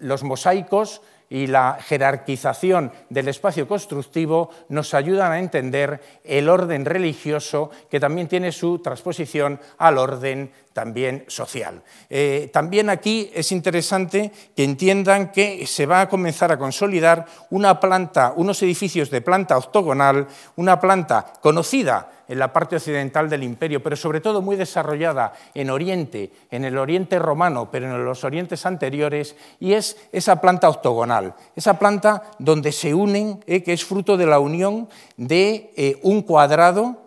[0.00, 7.70] los mosaicos y la jerarquización del espacio constructivo nos ayudan a entender el orden religioso
[7.90, 11.80] que también tiene su transposición al orden también social.
[12.10, 17.80] Eh, también aquí es interesante que entiendan que se va a comenzar a consolidar una
[17.80, 23.82] planta, unos edificios de planta octogonal, una planta conocida en la parte occidental del imperio,
[23.82, 28.66] pero sobre todo muy desarrollada en Oriente, en el Oriente romano, pero en los Orientes
[28.66, 34.18] anteriores, y es esa planta octogonal, esa planta donde se unen, eh, que es fruto
[34.18, 37.00] de la unión de eh, un cuadrado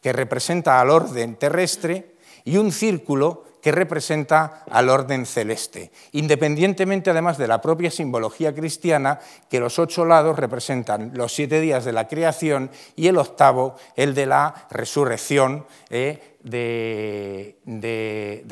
[0.00, 2.15] que representa al orden terrestre,
[2.46, 9.18] y un círculo que representa al orden celeste, independientemente además de la propia simbología cristiana,
[9.50, 14.14] que los ocho lados representan los siete días de la creación y el octavo, el
[14.14, 17.56] de la resurrección eh, de,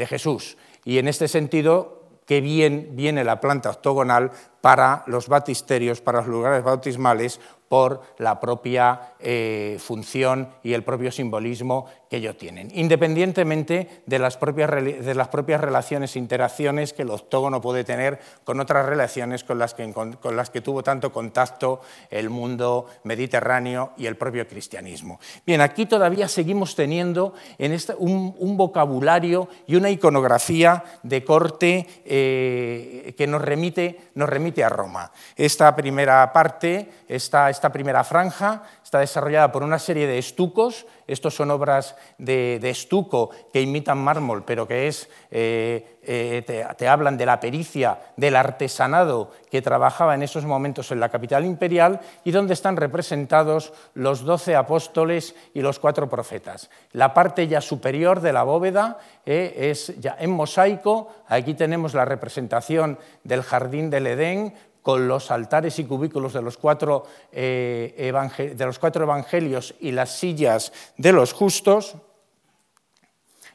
[0.09, 0.57] Jesús.
[0.85, 6.26] Y en este sentido, qué bien viene la planta octogonal para los batisterios, para los
[6.26, 14.03] lugares bautismales, por la propia eh, función y el propio simbolismo que ellos tienen, independientemente
[14.07, 18.61] de las, propias, de las propias relaciones e interacciones que el octógono puede tener con
[18.61, 24.07] otras relaciones con las, que, con, las que tuvo tanto contacto el mundo mediterráneo y
[24.07, 25.18] el propio cristianismo.
[25.46, 33.14] Bien, aquí todavía seguimos teniendo en este, un, vocabulario y una iconografía de corte eh,
[33.16, 35.11] que nos remite, nos remite a Roma.
[35.35, 40.87] Esta primera parte, esta esta primera franja está desarrollada por una serie de estucos.
[41.06, 47.16] Estos son obras de, estuco que imitan mármol, pero que es, eh, eh, te, hablan
[47.16, 52.30] de la pericia, del artesanado que trabajaba en esos momentos en la capital imperial y
[52.30, 56.70] donde están representados los doce apóstoles y los cuatro profetas.
[56.92, 61.08] La parte ya superior de la bóveda eh, es ya en mosaico.
[61.28, 64.54] Aquí tenemos la representación del jardín del Edén
[64.85, 68.12] con los altares y cubículos de los, cuatro, eh,
[68.55, 71.97] de los cuatro evangelios y las sillas de los justos,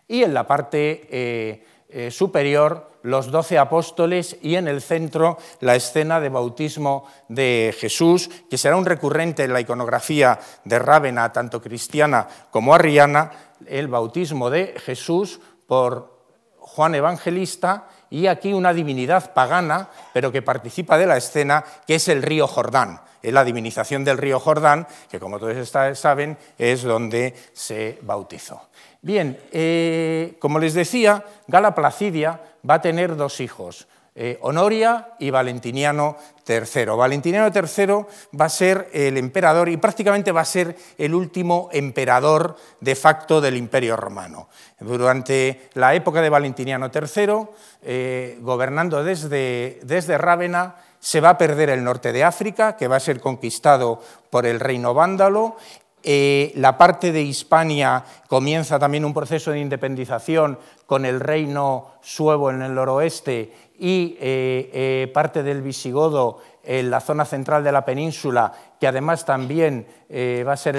[0.07, 5.75] y en la parte eh, eh, superior los doce apóstoles y en el centro la
[5.75, 11.61] escena de bautismo de Jesús, que será un recurrente en la iconografía de Rávena, tanto
[11.61, 13.31] cristiana como arriana,
[13.67, 16.17] el bautismo de Jesús por
[16.57, 22.07] Juan Evangelista y aquí una divinidad pagana, pero que participa de la escena, que es
[22.07, 23.01] el río Jordán.
[23.21, 28.69] Es la divinización del río Jordán, que como todos saben, es donde se bautizó.
[29.01, 35.29] Bien, eh, como les decía, Gala Placidia va a tener dos hijos, eh, Honoria y
[35.29, 36.17] Valentiniano
[36.47, 36.85] III.
[36.97, 38.05] Valentiniano III
[38.39, 43.39] va a ser el emperador y prácticamente va a ser el último emperador de facto
[43.39, 44.49] del Imperio Romano.
[44.79, 47.47] Durante la época de Valentiniano III,
[47.83, 52.97] eh, gobernando desde, desde Rávena, se va a perder el norte de África, que va
[52.97, 55.55] a ser conquistado por el reino vándalo,
[56.01, 62.49] eh, la parte de Hispania comienza también un proceso de independización con el reino suevo
[62.49, 67.85] en el noroeste y eh, eh, parte del visigodo en la zona central de la
[67.85, 70.75] península, que además también eh, va a ser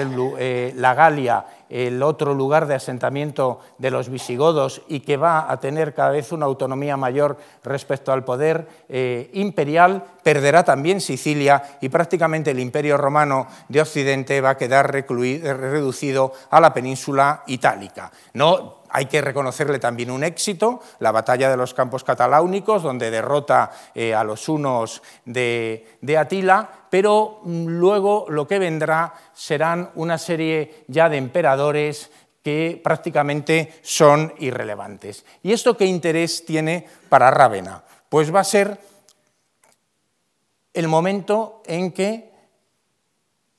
[0.75, 5.93] la Galia, el otro lugar de asentamiento de los visigodos y que va a tener
[5.93, 8.67] cada vez una autonomía mayor respecto al poder
[9.33, 16.33] imperial, perderá también Sicilia y prácticamente el imperio romano de Occidente va a quedar reducido
[16.49, 18.11] a la península itálica.
[18.33, 23.71] No hay que reconocerle también un éxito, la batalla de los campos cataláunicos, donde derrota
[23.95, 30.83] eh, a los unos de, Atila, pero mm, luego lo que vendrá serán una serie
[30.87, 31.60] ya de emperadores
[32.43, 35.25] que prácticamente son irrelevantes.
[35.43, 37.83] ¿Y esto qué interés tiene para Rávena?
[38.09, 38.79] Pues va a ser
[40.73, 42.31] el momento en que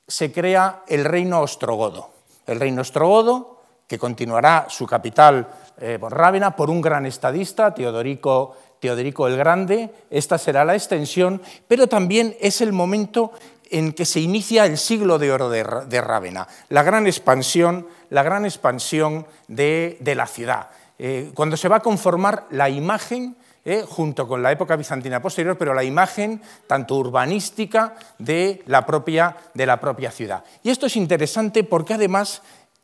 [0.08, 2.10] se crea el reino ostrogodo.
[2.46, 5.48] El reino ostrogodo que continuará su capital
[5.78, 11.40] eh, por Rávena por un gran estadista, Teodorico Teodorico el Grande, esta será la extensión,
[11.68, 13.30] pero también es el momento
[13.72, 18.44] en que se inicia el siglo de oro de, Rávena, la gran expansión, la gran
[18.44, 20.68] expansión de, la ciudad,
[20.98, 25.56] eh, cuando se va a conformar la imagen eh, junto con la época bizantina posterior,
[25.56, 30.44] pero la imagen tanto urbanística de la, propia, de la propia ciudad.
[30.62, 32.42] Y esto es interesante porque además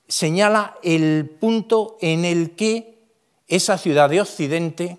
[0.09, 2.99] señala el punto en el que
[3.47, 4.99] esa ciudad de Occidente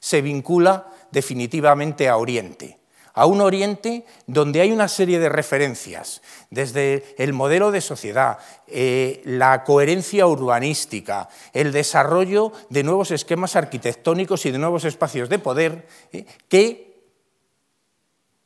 [0.00, 2.78] se vincula definitivamente a Oriente
[3.18, 8.38] a un Oriente donde hay una serie de referencias, desde el modelo de sociedad,
[8.68, 15.40] eh, la coherencia urbanística, el desarrollo de nuevos esquemas arquitectónicos y de nuevos espacios de
[15.40, 17.10] poder, eh, que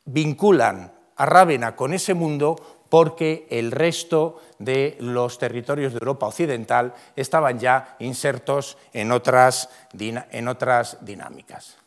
[0.07, 2.57] vinculan a Rávena con ese mundo
[2.89, 9.68] porque el resto de los territorios de Europa Occidental estaban ya insertos en otras,
[9.99, 11.82] en otras dinámicas.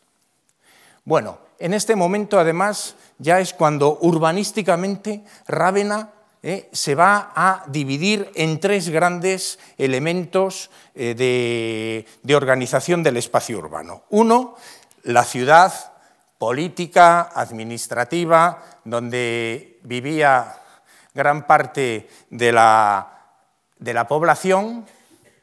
[1.06, 6.10] Bueno, en este momento además ya es cuando urbanísticamente Rávena
[6.42, 14.02] eh, se va a dividir en tres grandes elementos eh, de, organización del espacio urbano.
[14.10, 14.56] Uno,
[15.04, 15.72] la ciudad
[16.38, 20.56] política, administrativa, donde vivía
[21.14, 23.36] gran parte de la,
[23.78, 24.84] de la población,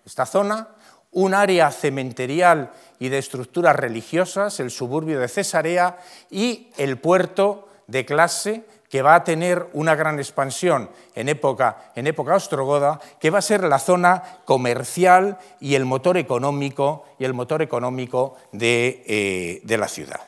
[0.05, 0.67] esta zona,
[1.13, 2.73] un área cementerial
[3.03, 5.97] y de estructuras religiosas, el suburbio de Cesarea
[6.31, 12.07] y el puerto de clase que va a tener una gran expansión en época, en
[12.07, 17.33] época ostrogoda, que va a ser la zona comercial y el motor económico, y el
[17.33, 20.21] motor económico de, eh, de la ciudad.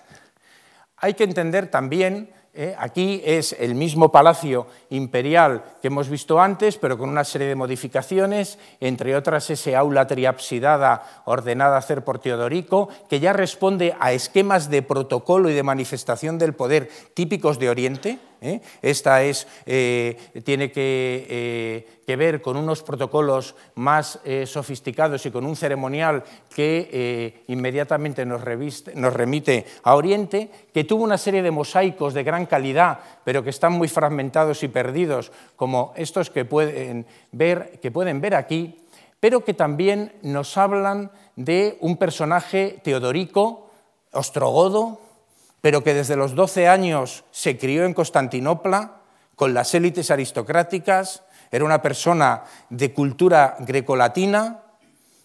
[0.98, 2.76] Hay que entender también ¿eh?
[2.78, 7.56] Aquí es el mismo palacio imperial que hemos visto antes, pero con una serie de
[7.56, 14.14] modificaciones, entre otras ese aula triapsidada ordenada a hacer por Teodorico, que ya responde a
[14.14, 18.62] esquemas de protocolo y de manifestación del poder típicos de Oriente, ¿eh?
[18.82, 25.56] Esta es, eh, tiene eh, que, ver con unos protocolos más sofisticados y con un
[25.56, 26.24] ceremonial
[26.54, 28.42] que inmediatamente nos,
[28.96, 33.50] nos, remite a Oriente, que tuvo una serie de mosaicos de gran calidad, pero que
[33.50, 38.80] están muy fragmentados y perdidos, como estos que pueden ver, que pueden ver aquí,
[39.20, 43.70] pero que también nos hablan de un personaje teodorico,
[44.12, 45.00] ostrogodo,
[45.66, 48.98] pero que desde los 12 años se crió en Constantinopla
[49.36, 54.60] con las élites aristocráticas, era una persona de cultura grecolatina,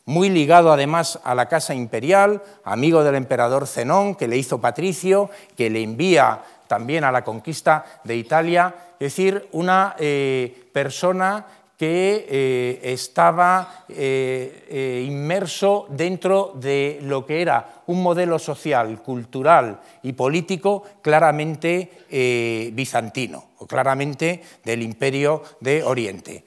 [0.07, 5.29] muy ligado además a la casa imperial, amigo del emperador Zenón, que le hizo patricio,
[5.59, 11.45] que le envía también a la conquista de Italia, es decir, una eh, persona
[11.81, 19.81] que eh, estaba eh, eh, inmerso dentro de lo que era un modelo social, cultural
[20.03, 22.05] y político claramente
[22.75, 26.45] bizantino, o claramente del imperio de Oriente.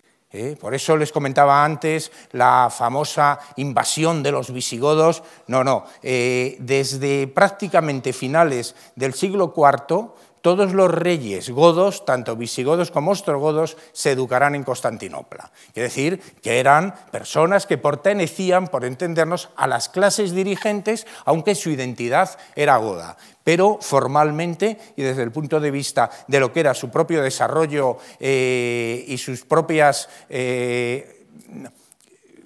[0.60, 5.24] Por eso les comentaba antes la famosa invasión de los visigodos.
[5.48, 10.14] No, no, desde prácticamente finales del siglo IV
[10.44, 15.50] todos los reyes godos, tanto visigodos como ostrogodos, se educarán en Constantinopla.
[15.70, 21.70] Es decir, que eran personas que pertenecían, por entendernos, a las clases dirigentes, aunque su
[21.70, 23.16] identidad era goda.
[23.46, 27.98] Pero formalmente y desde el punto de vista de lo que era su propio desarrollo
[28.20, 31.26] eh, y sus propias eh,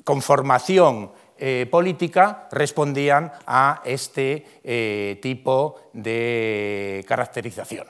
[0.04, 1.10] conformación
[1.40, 7.88] eh, política respondían a este eh, tipo de caracterización.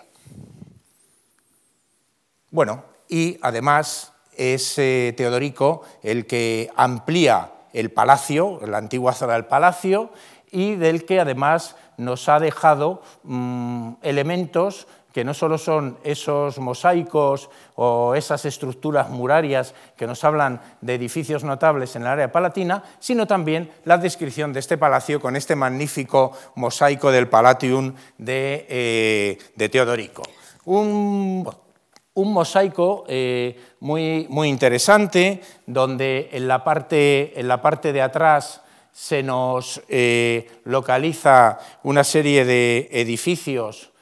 [2.52, 9.46] Bueno, y además es eh, Teodorico el que amplía el palacio, la antigua zona del
[9.46, 10.12] palacio,
[10.52, 14.88] y del que además nos ha dejado mm, elementos
[15.18, 21.44] que no solo son esos mosaicos o esas estructuras murarias que nos hablan de edificios
[21.44, 26.34] notables en el área palatina, sino también la descripción de este palacio con este magnífico
[26.54, 30.22] mosaico del Palatium de, eh, Teodorico.
[30.66, 31.50] Un,
[32.14, 38.62] mosaico eh, muy, muy, interesante, donde en la parte, en la parte de atrás
[38.92, 43.97] se nos eh, localiza una serie de edificios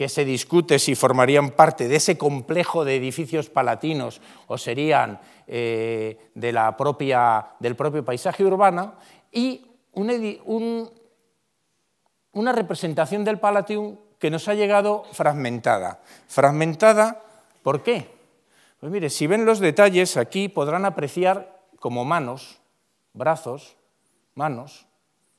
[0.00, 6.30] que se discute si formarían parte de ese complejo de edificios palatinos o serían eh,
[6.34, 8.94] de la propia, del propio paisaje urbano,
[9.30, 9.66] y
[12.32, 16.00] una representación del Palatium que nos ha llegado fragmentada.
[16.28, 17.20] Fragmentada,
[17.62, 18.10] ¿por qué?
[18.80, 22.62] Pues mire, si ven los detalles aquí podrán apreciar como manos,
[23.12, 23.76] brazos,
[24.34, 24.86] manos.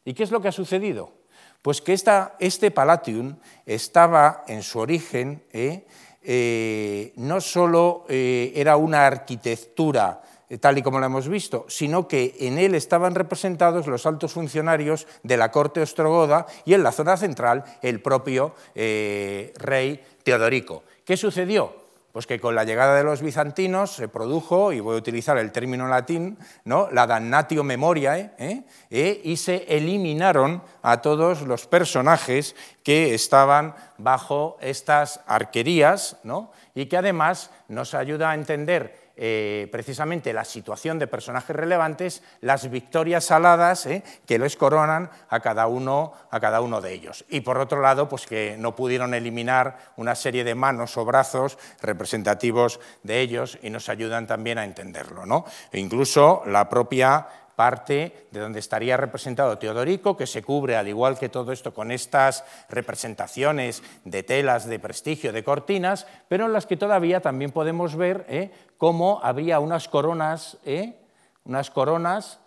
[0.05, 1.14] ¿Y qué es lo que ha sucedido?
[1.62, 3.36] Pues que este Palatium
[3.66, 5.86] estaba en su origen, ¿eh?
[6.24, 10.22] Eh, no solo eh, era una arquitectura
[10.59, 15.07] tal y como lo hemos visto, sino que en él estaban representados los altos funcionarios
[15.24, 20.84] de la corte ostrogoda y en la zona central el propio rey Teodorico.
[21.05, 21.80] ¿Qué sucedió?
[22.12, 25.51] Pues que con la llegada de los bizantinos se produjo, y voy a utilizar el
[25.51, 26.89] término latín, ¿no?
[26.91, 28.64] la damnatio memoriae, ¿eh?
[28.89, 29.22] ¿Eh?
[29.24, 36.51] y se eliminaron a todos los personajes que estaban bajo estas arquerías, ¿no?
[36.76, 42.70] y que además nos ayuda a entender eh, precisamente la situación de personajes relevantes, las
[42.70, 47.26] victorias saladas eh, que les coronan a cada, uno, a cada uno de ellos.
[47.30, 51.57] Y por otro lado, pues que no pudieron eliminar una serie de manos o brazos
[51.82, 55.26] representativos de ellos y nos ayudan también a entenderlo.
[55.26, 55.45] ¿no?
[55.72, 61.18] E incluso la propia parte de donde estaría representado Teodorico, que se cubre, al igual
[61.18, 66.66] que todo esto, con estas representaciones de telas de prestigio, de cortinas, pero en las
[66.66, 68.52] que todavía también podemos ver ¿eh?
[68.78, 70.95] cómo había unas coronas, ¿eh?
[71.43, 72.39] unas coronas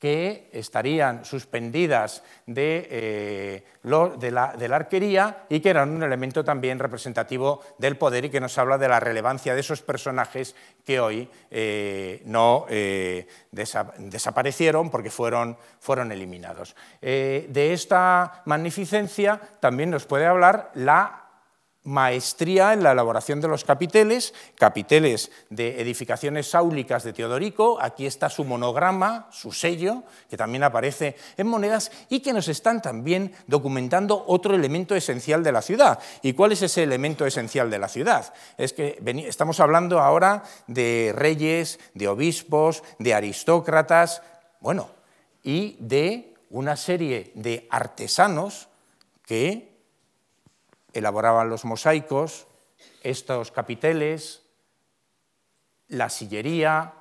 [0.00, 3.64] que estarían suspendidas de, eh,
[4.18, 8.56] de, la, arquería y que eran un elemento también representativo del poder y que nos
[8.56, 15.58] habla de la relevancia de esos personajes que hoy eh, no eh, desaparecieron porque fueron,
[15.78, 16.74] fueron eliminados.
[17.00, 21.29] de esta magnificencia también nos puede hablar la
[21.84, 28.28] maestría en la elaboración de los capiteles, capiteles de edificaciones sáulicas de Teodorico, aquí está
[28.28, 34.24] su monograma, su sello, que también aparece en monedas y que nos están también documentando
[34.26, 35.98] otro elemento esencial de la ciudad.
[36.22, 38.32] ¿Y cuál es ese elemento esencial de la ciudad?
[38.58, 44.22] Es que estamos hablando ahora de reyes, de obispos, de aristócratas,
[44.60, 44.90] bueno,
[45.42, 48.68] y de una serie de artesanos
[49.24, 49.69] que
[50.92, 52.46] elaboraban los mosaicos,
[53.02, 54.42] estos capiteles,
[55.88, 56.94] la sillería,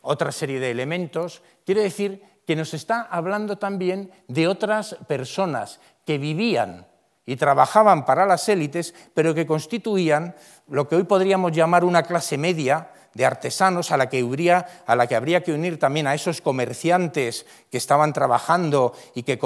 [0.00, 1.42] otra serie de elementos.
[1.64, 6.86] Quiere decir que nos está hablando también de otras personas que vivían
[7.24, 10.34] y trabajaban para las élites, pero que constituían
[10.68, 14.96] lo que hoy podríamos llamar una clase media de artesanos a la que, habría, a
[14.96, 19.38] la que habría que unir también a esos comerciantes que estaban trabajando y que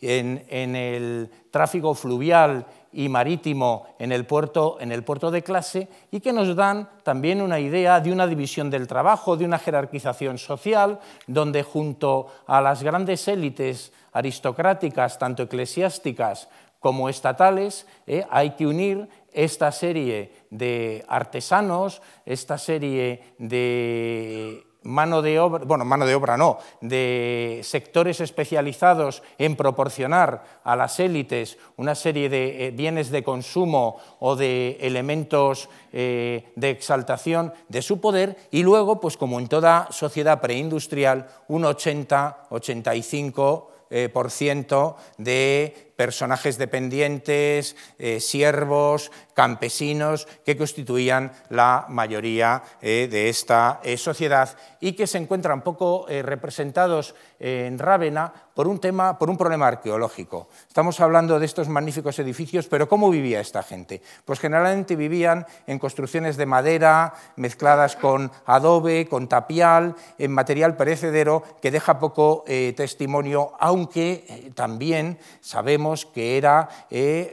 [0.00, 5.88] en, en el tráfico fluvial y marítimo en el, puerto, en el puerto de clase
[6.10, 10.38] y que nos dan también una idea de una división del trabajo, de una jerarquización
[10.38, 18.66] social, donde junto a las grandes élites aristocráticas, tanto eclesiásticas como estatales, eh, hay que
[18.66, 26.36] unir esta serie de artesanos, esta serie de mano de obra, bueno, mano de obra
[26.36, 33.24] no, de sectores especializados en proporcionar a las élites una serie de eh, bienes de
[33.24, 39.48] consumo o de elementos eh, de exaltación de su poder y luego, pues como en
[39.48, 47.76] toda sociedad preindustrial, un 80, 85 eh, por ciento de personajes dependientes,
[48.18, 55.62] siervos, campesinos que constituían la mayoría eh, de esta eh, sociedad y que se encuentran
[55.62, 60.48] poco eh, representados en Rávena por un, tema, por un problema arqueológico.
[60.68, 64.00] Estamos hablando de estos magníficos edificios, pero ¿cómo vivía esta gente?
[64.24, 71.42] Pues generalmente vivían en construcciones de madera mezcladas con adobe, con tapial, en material perecedero
[71.60, 76.68] que deja poco testimonio, aunque también sabemos que era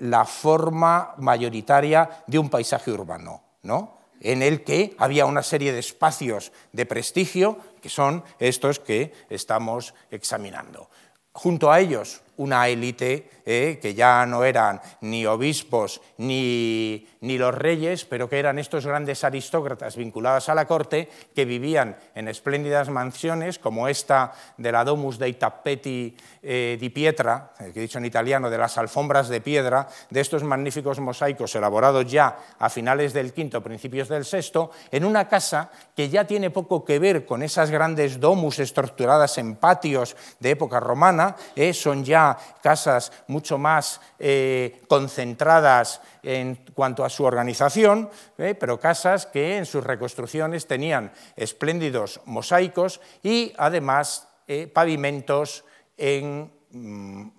[0.01, 4.01] la forma mayoritaria de un paisaje urbano, ¿no?
[4.21, 9.93] en el que había una serie de espacios de prestigio, que son estos que estamos
[10.11, 10.89] examinando.
[11.33, 17.53] Junto a ellos, una élite eh, que ya no eran ni obispos ni, ni, los
[17.53, 22.89] reyes, pero que eran estos grandes aristócratas vinculados a la corte que vivían en espléndidas
[22.89, 27.97] mansiones como esta de la Domus dei Tappeti eh, di Pietra, eh, que he dicho
[27.97, 33.13] en italiano, de las alfombras de piedra, de estos magníficos mosaicos elaborados ya a finales
[33.13, 37.43] del quinto, principios del sexto, en una casa que ya tiene poco que ver con
[37.43, 41.35] esas grandes domus estructuradas en patios de época romana,
[41.73, 42.30] son ya
[42.61, 49.65] casas mucho más eh, concentradas en cuanto a su organización, eh, pero casas que en
[49.65, 55.63] sus reconstrucciones tenían espléndidos mosaicos y además eh, pavimentos
[55.97, 57.29] en mm,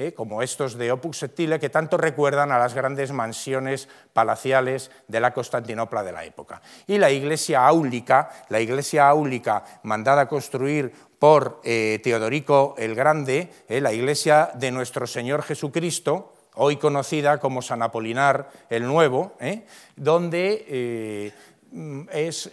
[0.00, 5.20] mármol como estos de Opus Septile, que tanto recuerdan a las grandes mansiones palaciales de
[5.20, 6.62] la Constantinopla de la época.
[6.86, 13.92] Y la iglesia áulica, la iglesia áulica mandada a construir por Teodorico el Grande, la
[13.92, 19.66] iglesia de nuestro Señor Jesucristo, hoy conocida como San Apolinar el Nuevo, ¿eh?
[19.96, 21.32] donde eh,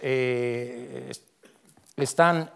[0.02, 1.12] eh,
[1.96, 2.52] están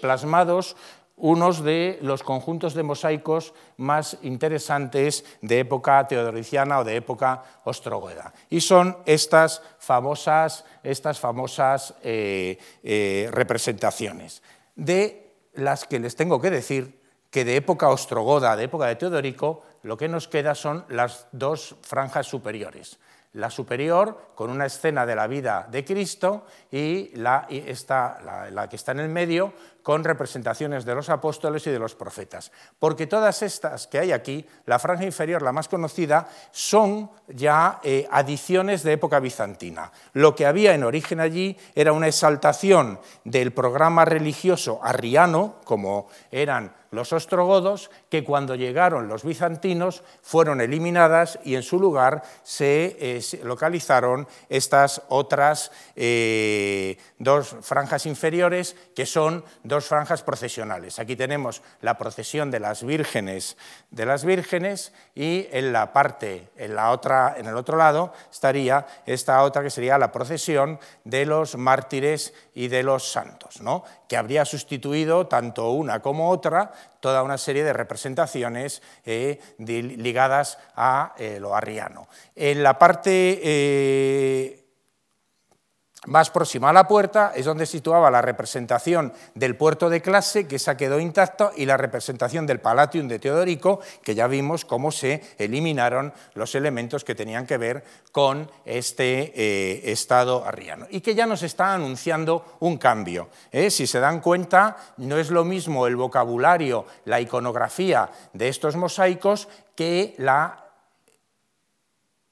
[0.00, 0.76] plasmados
[1.16, 8.34] unos de los conjuntos de mosaicos más interesantes de época teodoriciana o de época ostrogoda.
[8.50, 14.42] Y son estas famosas, estas famosas representaciones,
[14.74, 17.00] de las que les tengo que decir
[17.30, 21.76] que de época ostrogoda, de época de Teodorico, lo que nos queda son las dos
[21.82, 22.98] franjas superiores.
[23.34, 27.48] La superior con una escena de la vida de Cristo y la,
[28.50, 32.52] la, que está en el medio con representaciones de los apóstoles y de los profetas.
[32.78, 38.06] Porque todas estas que hay aquí, la franja inferior, la más conocida, son ya eh,
[38.10, 39.90] adiciones de época bizantina.
[40.12, 46.72] Lo que había en origen allí era una exaltación del programa religioso arriano, como eran
[46.92, 53.20] los ostrogodos, que cuando llegaron los bizantinos fueron eliminadas y en su lugar se, eh,
[53.42, 60.98] localizaron estas otras eh, dos franjas inferiores, que son dos franjas procesionales.
[60.98, 63.56] Aquí tenemos la procesión de las vírgenes,
[63.90, 68.86] de las vírgenes y en la parte, en, la otra, en el otro lado, estaría
[69.06, 73.82] esta otra que sería la procesión de los mártires y de los santos, ¿no?
[74.08, 81.14] que habría sustituido tanto una como otra toda una serie de representaciones eh, ligadas a
[81.18, 82.08] eh, lo arriano.
[82.36, 84.61] En la parte eh,
[86.06, 90.56] más próxima a la puerta es donde situaba la representación del puerto de clase, que
[90.56, 95.22] esa quedó intacta, y la representación del Palatium de Teodorico, que ya vimos cómo se
[95.38, 100.86] eliminaron los elementos que tenían que ver con este eh, estado arriano.
[100.90, 103.28] Y que ya nos está anunciando un cambio.
[103.52, 103.70] ¿eh?
[103.70, 109.48] Si se dan cuenta, no es lo mismo el vocabulario, la iconografía de estos mosaicos
[109.76, 110.61] que la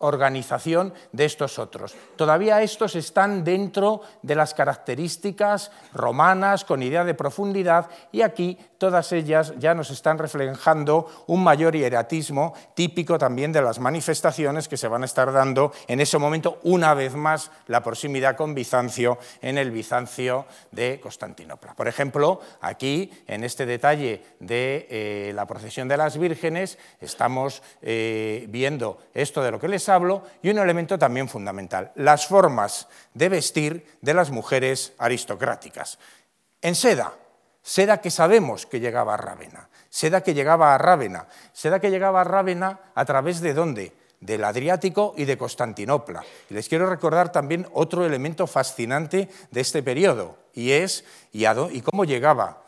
[0.01, 1.95] organización de estos otros.
[2.17, 9.13] Todavía estos están dentro de las características romanas con idea de profundidad y aquí todas
[9.13, 14.89] ellas ya nos están reflejando un mayor hieratismo típico también de las manifestaciones que se
[14.89, 19.59] van a estar dando en ese momento una vez más la proximidad con Bizancio en
[19.59, 21.75] el Bizancio de Constantinopla.
[21.75, 28.47] Por ejemplo, aquí en este detalle de eh, la procesión de las vírgenes estamos eh,
[28.49, 29.90] viendo esto de lo que les
[30.43, 35.99] y un elemento también fundamental, las formas de vestir de las mujeres aristocráticas.
[36.63, 37.15] En seda,
[37.63, 42.23] Seda que sabemos que llegaba a Rávena, seda que llegaba a Rávena, seda que llegaba
[42.23, 43.93] a Rávena a través de dónde?
[44.21, 46.23] Del Adriático y de Constantinopla.
[46.51, 52.05] Y les quiero recordar también otro elemento fascinante de este periodo, y es y cómo
[52.05, 52.63] llegaba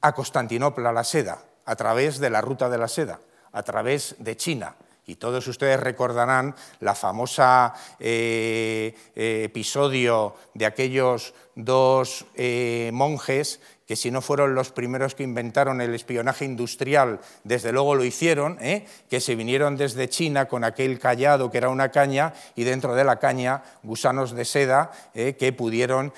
[0.00, 3.20] a Constantinopla la seda, a través de la ruta de la seda,
[3.52, 4.74] a través de China.
[5.06, 13.96] Y todos ustedes recordarán la famosa eh, eh, episodio de aquellos dos eh, monjes que
[13.96, 19.20] si no fueron los primeros que inventaron el espionaje industrial, desde luego lo hicieron, que
[19.20, 23.18] se vinieron desde China con aquel callado que era una caña y dentro de la
[23.18, 26.14] caña gusanos de seda que pudieron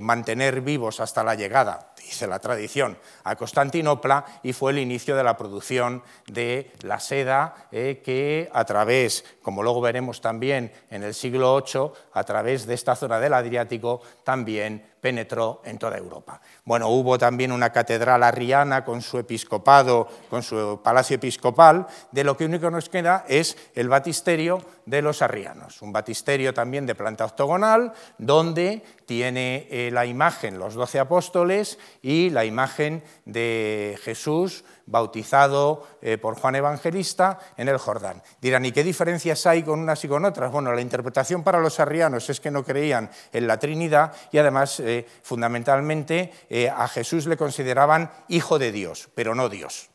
[0.00, 5.24] mantener vivos hasta la llegada, dice la tradición, a Constantinopla y fue el inicio de
[5.24, 11.62] la producción de la seda que a través, como luego veremos también en el siglo
[11.62, 16.40] VIII, a través de esta zona del Adriático también penetró en toda Europa.
[16.64, 22.36] Bueno, hubo también una catedral arriana con su episcopado, con su palacio episcopal, de lo
[22.36, 27.24] que único nos queda es el batisterio de los arrianos, un batisterio también de planta
[27.24, 35.86] octogonal, donde tiene eh, la imagen, los doce apóstoles, y la imagen de Jesús bautizado
[36.00, 38.22] eh, por Juan Evangelista en el Jordán.
[38.40, 40.50] Dirán, ¿y qué diferencias hay con unas y con otras?
[40.50, 44.80] Bueno, la interpretación para los arrianos es que no creían en la Trinidad y además,
[44.80, 46.32] eh, fundamentalmente,
[46.74, 49.90] a Jesús le consideraban hijo de Dios, pero no Dios.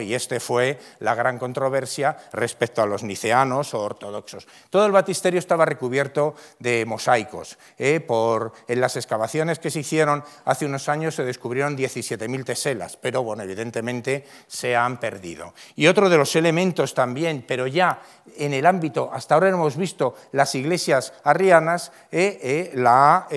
[0.00, 4.48] Y esta fue la gran controversia respecto a los niceanos o ortodoxos.
[4.70, 7.56] Todo el batisterio estaba recubierto de mosaicos.
[7.78, 8.00] ¿eh?
[8.00, 13.22] Por, en las excavaciones que se hicieron hace unos años se descubrieron 17.000 teselas, pero
[13.22, 15.54] bueno, evidentemente se han perdido.
[15.76, 18.02] Y otro de los elementos también, pero ya
[18.36, 22.40] en el ámbito, hasta ahora hemos visto las iglesias arrianas, ¿eh?
[22.42, 22.70] ¿Eh?
[22.74, 23.28] la,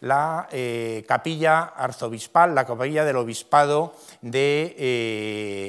[0.00, 0.48] la
[1.06, 5.63] capilla arzobispal, la capilla del obispado de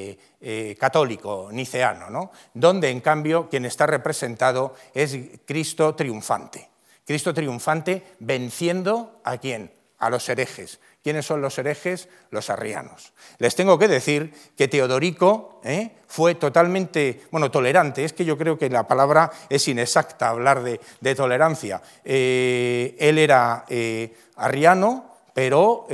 [0.78, 2.32] católico, niceano, ¿no?
[2.54, 6.70] donde en cambio quien está representado es Cristo triunfante.
[7.06, 9.72] Cristo triunfante venciendo a quién?
[10.00, 10.80] A los herejes.
[11.04, 12.10] ¿Quiénes son los herejes?
[12.32, 13.14] Los arrianos.
[13.38, 15.91] Les tengo que decir que Teodorico ¿eh?
[16.08, 18.04] fue totalmente, bueno, tolerante.
[18.04, 21.82] Es que yo creo que la palabra es inexacta hablar de, tolerancia.
[22.04, 25.86] Eh, él era eh, arriano, pero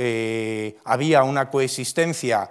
[0.84, 2.50] había una coexistencia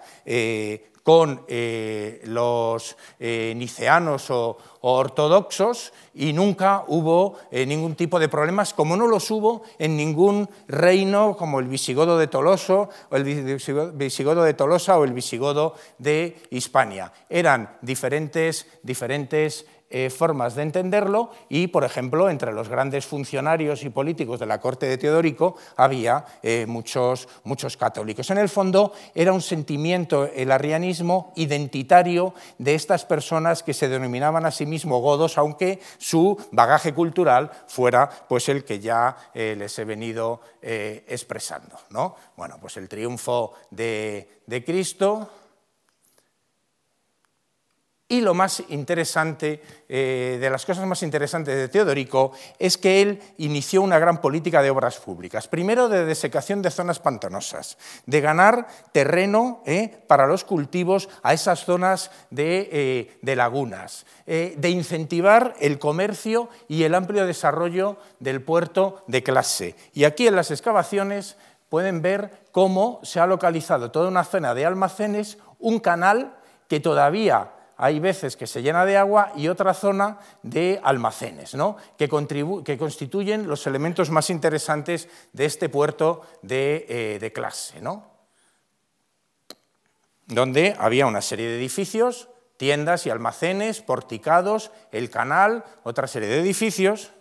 [1.04, 8.74] con eh, los eh, niceanos o, ortodoxos y nunca hubo eh, ningún tipo de problemas,
[8.74, 14.43] como no los hubo en ningún reino como el visigodo de Toloso, o el visigodo
[14.43, 17.14] de Tolosa o el visigodo de Hispania.
[17.30, 23.89] Eran diferentes, diferentes eh, formas de entenderlo y, por ejemplo, entre los grandes funcionarios y
[23.89, 28.30] políticos de la corte de Teodorico había eh, muchos, muchos católicos.
[28.30, 34.46] En el fondo era un sentimiento, el arrianismo, identitario de estas personas que se denominaban
[34.46, 39.78] a sí mismos godos, aunque su bagaje cultural fuera pues, el que ya eh, les
[39.78, 41.76] he venido expresando.
[41.89, 42.16] ¿no?
[42.38, 45.28] Bueno, pues el triunfo de, de Cristo
[48.12, 53.22] y lo más interesante, eh, de las cosas más interesantes de Teodorico, es que él
[53.38, 55.47] inició una gran política de obras públicas.
[55.47, 61.64] Primero, de desecación de zonas pantanosas, de ganar terreno eh, para los cultivos a esas
[61.64, 62.68] zonas de,
[63.24, 69.76] eh, lagunas, de incentivar el comercio y el amplio desarrollo del puerto de clase.
[69.93, 71.38] Y aquí en las excavaciones
[71.70, 76.36] pueden ver cómo se ha localizado toda una zona de almacenes, un canal
[76.68, 77.51] que todavía
[77.82, 81.57] hay veces que se llena de agua y otra zona de almacenes,
[81.97, 82.07] que,
[82.77, 87.82] constituyen los elementos más interesantes de este puerto de, eh, clase,
[90.27, 96.39] donde había una serie de edificios, tiendas y almacenes, porticados, el canal, otra serie de
[96.39, 97.13] edificios,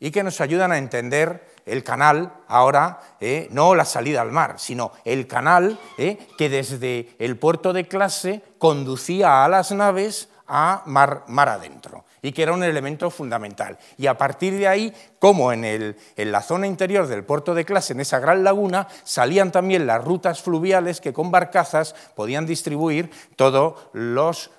[0.00, 4.54] y que nos ayudan a entender el canal ahora, eh, no la salida al mar,
[4.58, 10.82] sino el canal eh, que desde el puerto de clase conducía a las naves a
[10.86, 13.78] mar, mar, adentro y que era un elemento fundamental.
[13.96, 17.64] Y a partir de ahí, como en, el, en, la zona interior del puerto de
[17.64, 23.10] clase, en esa gran laguna, salían también las rutas fluviales que con barcazas podían distribuir
[23.36, 24.50] todos los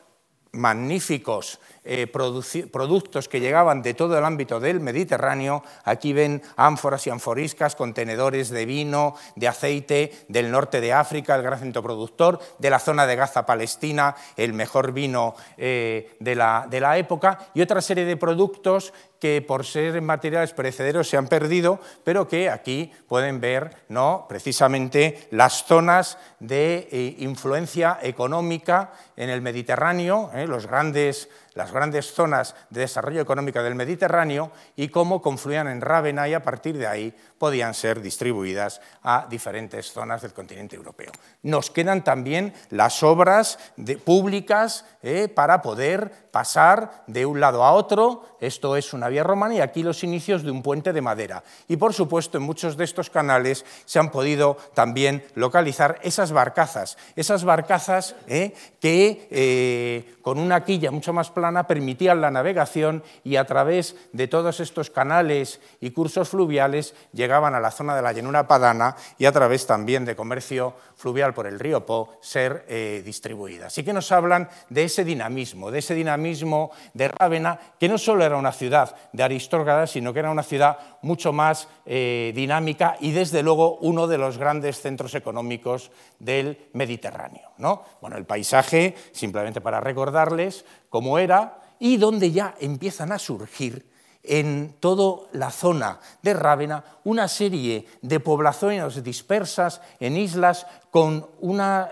[0.51, 5.63] magníficos eh, productos que llegaban de todo el ámbito del Mediterráneo.
[5.84, 11.43] Aquí ven ánforas y anforiscas, contenedores de vino, de aceite del norte de África, el
[11.43, 16.67] gran centro productor, de la zona de Gaza, Palestina, el mejor vino eh, de, la,
[16.69, 21.29] de la época, y otra serie de productos que por ser materiales perecederos se han
[21.29, 24.25] perdido, pero que aquí pueden ver ¿no?
[24.27, 32.56] precisamente las zonas de eh, influencia económica en el Mediterráneo, los grandes las grandes zonas
[32.70, 37.14] de desarrollo económico del Mediterráneo y cómo confluían en Rávena y a partir de ahí
[37.38, 41.12] podían ser distribuidas a diferentes zonas del continente europeo.
[41.43, 43.60] Nos quedan también las obras
[44.04, 49.56] públicas eh, para poder pasar de un lado a otro, esto es una vía romana
[49.56, 51.43] y aquí los inicios de un puente de madera.
[51.68, 56.97] Y por supuesto en muchos de estos canales se han podido también localizar esas barcazas,
[57.16, 63.35] esas barcazas eh, que eh, con una quilla mucho más plana permitían la navegación y
[63.35, 68.13] a través de todos estos canales y cursos fluviales llegaban a la zona de la
[68.13, 73.01] llanura padana y a través también de comercio fluvial por el río Po ser eh,
[73.05, 73.67] distribuidas.
[73.67, 78.23] Así que nos hablan de ese dinamismo, de ese dinamismo de Rávena, que no solo
[78.23, 83.11] era una ciudad de aristócratas, sino que era una ciudad mucho más eh, dinámica y
[83.11, 87.51] desde luego uno de los grandes centros económicos del Mediterráneo.
[87.57, 87.83] ¿no?
[88.01, 93.83] Bueno, el paisaje, simplemente para recordarles cómo era, y donde ya empiezan a surgir
[94.21, 101.25] en toda la zona de Rávena una serie de poblaciones dispersas en islas con,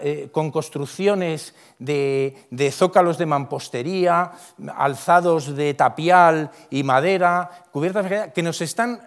[0.01, 4.33] eh, construcciones de, de, zócalos de mampostería,
[4.77, 9.01] alzados de tapial y madera, cubiertas que nos están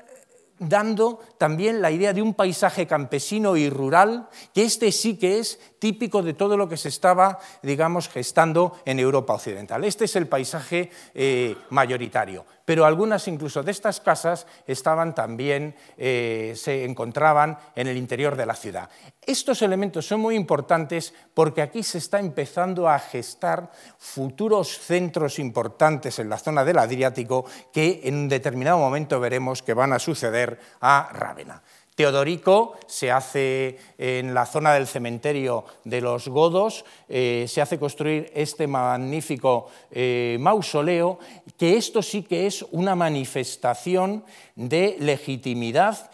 [0.59, 5.59] dando también la idea de un paisaje campesino y rural, que este sí que es
[5.79, 9.85] típico de todo lo que se estaba, digamos, gestando en Europa Occidental.
[9.85, 16.55] Este es el paisaje eh, mayoritario, pero algunas incluso de estas casas estaban también, eh,
[16.57, 18.89] se encontraban en el interior de la ciudad.
[19.21, 26.19] Estos elementos son muy importantes porque aquí se está empezando a gestar futuros centros importantes
[26.19, 30.59] en la zona del Adriático que en un determinado momento veremos que van a suceder
[30.81, 31.62] a Rávena.
[31.95, 38.32] Teodorico se hace en la zona del cementerio de los Godos, eh, se hace construir
[38.34, 41.20] este magnífico eh, mausoleo,
[41.57, 44.24] que esto sí que es una manifestación
[44.57, 46.11] de legitimidad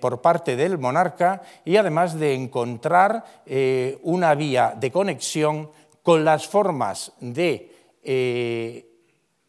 [0.00, 5.70] por parte del monarca y además de encontrar eh, una vía de conexión
[6.04, 7.74] con las formas de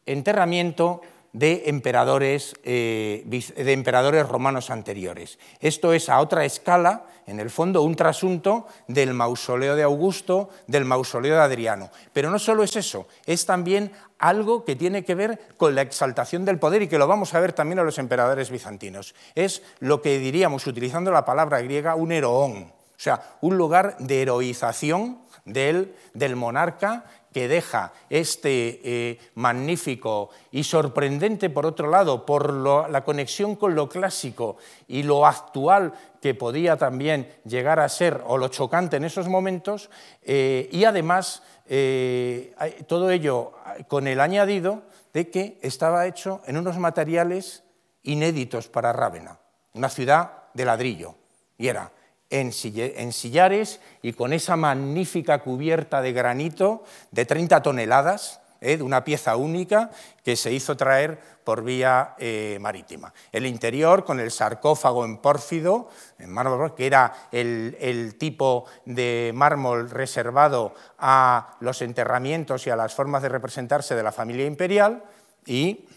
[0.05, 1.01] enterramiento
[1.33, 5.37] de emperadores, eh, de emperadores romanos anteriores.
[5.59, 10.85] Esto es a otra escala, en el fondo, un trasunto del mausoleo de Augusto, del
[10.85, 11.91] mausoleo de Adriano.
[12.13, 16.45] Pero no solo es eso, es también algo que tiene que ver con la exaltación
[16.45, 19.13] del poder y que lo vamos a ver también a los emperadores bizantinos.
[19.35, 24.23] Es lo que diríamos, utilizando la palabra griega, un heroón, o sea, un lugar de
[24.23, 32.53] heroización del, del monarca que deja este eh, magnífico y sorprendente, por otro lado, por
[32.53, 34.57] la conexión con lo clásico
[34.87, 39.89] y lo actual que podía también llegar a ser, o lo chocante en esos momentos,
[40.23, 42.53] eh, y además eh,
[42.87, 43.53] todo ello
[43.87, 47.63] con el añadido de que estaba hecho en unos materiales
[48.03, 49.39] inéditos para Rávena,
[49.73, 51.15] una ciudad de ladrillo,
[51.57, 51.91] y era
[52.29, 58.77] en, sillares y con esa magnífica cubierta de granito de 30 toneladas, ¿eh?
[58.77, 59.89] de una pieza única
[60.23, 63.13] que se hizo traer por vía eh, marítima.
[63.31, 69.89] El interior con el sarcófago en pórfido, en mármol, que era el, tipo de mármol
[69.89, 75.03] reservado a los enterramientos y a las formas de representarse de la familia imperial,
[75.45, 75.87] y,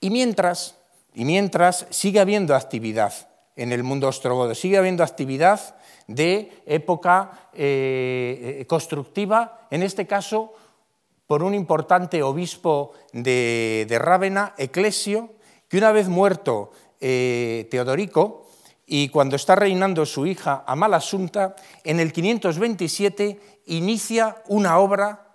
[0.00, 0.76] y, mientras,
[1.14, 3.27] y mientras sigue habiendo actividad
[3.58, 4.54] en el mundo ostrogodo.
[4.54, 10.54] Sigue habiendo actividad de época eh, constructiva, en este caso
[11.26, 15.34] por un importante obispo de, Rávena, Eclesio,
[15.68, 18.46] que una vez muerto eh, Teodorico,
[18.86, 21.54] y cuando está reinando su hija Amalasunta,
[21.84, 25.34] en el 527 inicia una obra,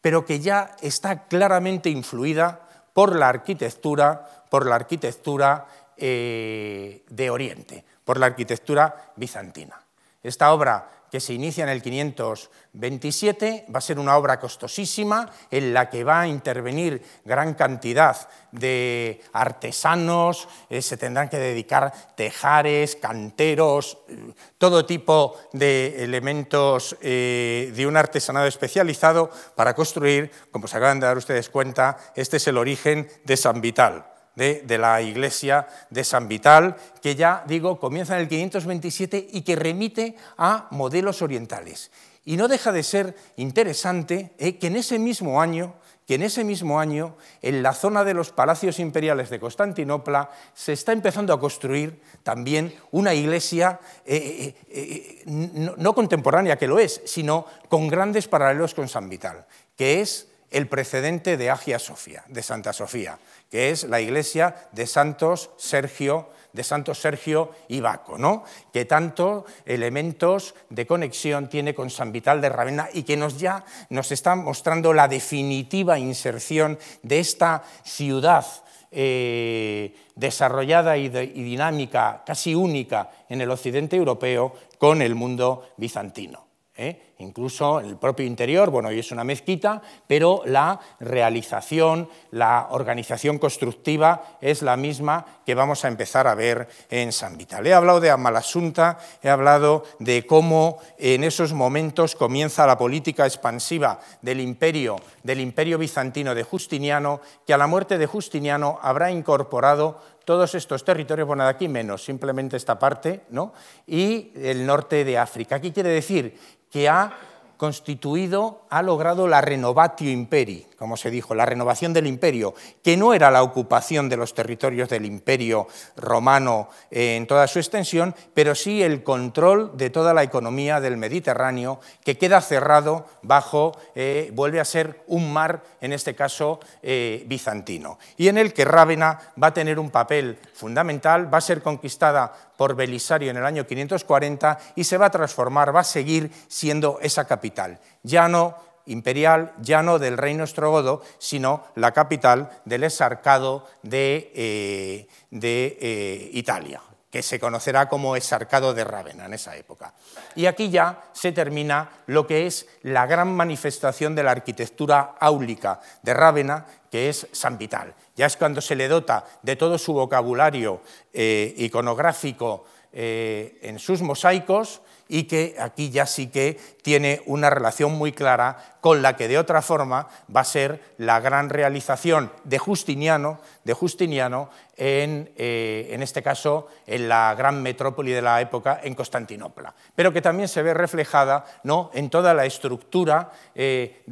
[0.00, 5.66] pero que ya está claramente influida por la arquitectura, por la arquitectura
[5.96, 9.80] eh, de Oriente, por la arquitectura bizantina.
[10.22, 15.72] Esta obra que se inicia en el 527 va a ser una obra costosísima en
[15.72, 22.96] la que va a intervenir gran cantidad de artesanos, eh, se tendrán que dedicar tejares,
[22.96, 31.00] canteros, eh, todo tipo de elementos de un artesanado especializado para construir, como se acaban
[31.00, 36.04] de dar ustedes cuenta, este es el origen de San Vital de, la iglesia de
[36.04, 41.90] San Vital, que ya digo comienza en el 527 y que remite a modelos orientales.
[42.24, 45.74] Y no deja de ser interesante eh, que en ese mismo año
[46.06, 50.72] que en ese mismo año, en la zona de los palacios imperiales de Constantinopla, se
[50.72, 57.46] está empezando a construir también una iglesia eh, eh, no, contemporánea, que lo es, sino
[57.68, 62.72] con grandes paralelos con San Vital, que es el precedente de Agia Sofía, de Santa
[62.72, 63.18] Sofía,
[63.50, 68.44] que es la iglesia de Santos Sergio, de Sergio y Baco, ¿no?
[68.72, 73.64] que tanto elementos de conexión tiene con San Vital de Ravenna y que nos ya
[73.90, 78.46] nos está mostrando la definitiva inserción de esta ciudad
[78.90, 86.45] eh, desarrollada y, dinámica, casi única en el occidente europeo, con el mundo bizantino.
[86.76, 87.14] ¿Eh?
[87.18, 94.38] incluso el propio interior, bueno, hoy es una mezquita, pero la realización, la organización constructiva
[94.40, 97.66] es la misma que vamos a empezar a ver en San Vital.
[97.66, 104.00] He hablado de Amalasunta, he hablado de cómo en esos momentos comienza la política expansiva
[104.20, 110.16] del imperio, del imperio bizantino de Justiniano, que a la muerte de Justiniano habrá incorporado
[110.26, 113.52] todos estos territorios, bueno, de aquí menos, simplemente esta parte, ¿no?
[113.86, 115.60] y el norte de África.
[115.60, 116.36] ¿Qué quiere decir?
[116.76, 117.10] Que ha
[117.56, 123.14] constituido, ha logrado la renovatio imperi, como se dijo, la renovación del imperio, que no
[123.14, 125.66] era la ocupación de los territorios del imperio
[125.96, 131.80] romano en toda su extensión, pero sí el control de toda la economía del Mediterráneo,
[132.04, 137.98] que queda cerrado bajo, eh, vuelve a ser un mar, en este caso eh, bizantino,
[138.18, 142.45] y en el que Rávena va a tener un papel fundamental, va a ser conquistada
[142.56, 146.98] por Belisario en el año 540 y se va a transformar, va a seguir siendo
[147.02, 147.78] esa capital.
[148.02, 155.08] Ya no imperial, ya no del reino ostrogodo, sino la capital del exarcado de, eh,
[155.30, 156.80] de eh, Italia
[157.10, 159.94] que se conocerá como Esarcado de Rávena en esa época.
[160.34, 165.80] Y aquí ya se termina lo que es la gran manifestación de la arquitectura áulica
[166.02, 167.94] de Rávena, que es San Vital.
[168.16, 170.82] Ya es cuando se le dota de todo su vocabulario
[171.12, 177.92] eh, iconográfico eh, en sus mosaicos y que aquí ya sí que tiene una relación
[177.92, 182.58] muy clara con la que de otra forma va a ser la gran realización de
[182.58, 188.80] Justiniano, de Justiniano en, eh, en este caso en la gran metrópoli de la época,
[188.82, 191.90] en Constantinopla, pero que también se ve reflejada ¿no?
[191.94, 194.02] en toda la estructura de,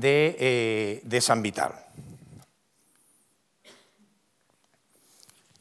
[1.03, 1.73] de San Vital.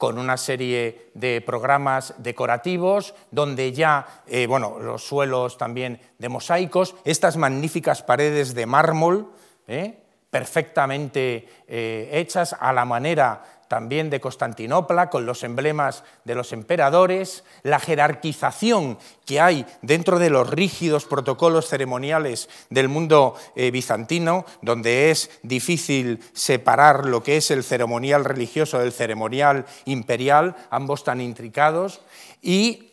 [0.03, 6.93] Con una serie de programas decorativos, donde ya, eh, bueno, los suelos también de mosaicos,
[7.05, 9.31] estas magníficas paredes de mármol,
[9.65, 10.03] ¿eh?
[10.29, 17.43] perfectamente eh, hechas a la manera también de Constantinopla, con los emblemas de los emperadores,
[17.63, 25.09] la jerarquización que hay dentro de los rígidos protocolos ceremoniales del mundo eh, bizantino, donde
[25.09, 32.01] es difícil separar lo que es el ceremonial religioso del ceremonial imperial, ambos tan intricados,
[32.43, 32.91] y,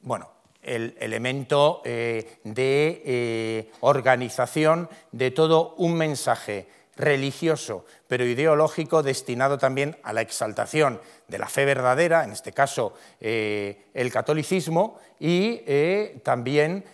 [0.00, 0.30] bueno,
[0.62, 9.96] el elemento eh, de eh, organización de todo un mensaje religioso, pero ideológico, destinado también
[10.02, 16.20] a la exaltación de la fe verdadera, en este caso eh, el catolicismo, y eh,
[16.22, 16.84] también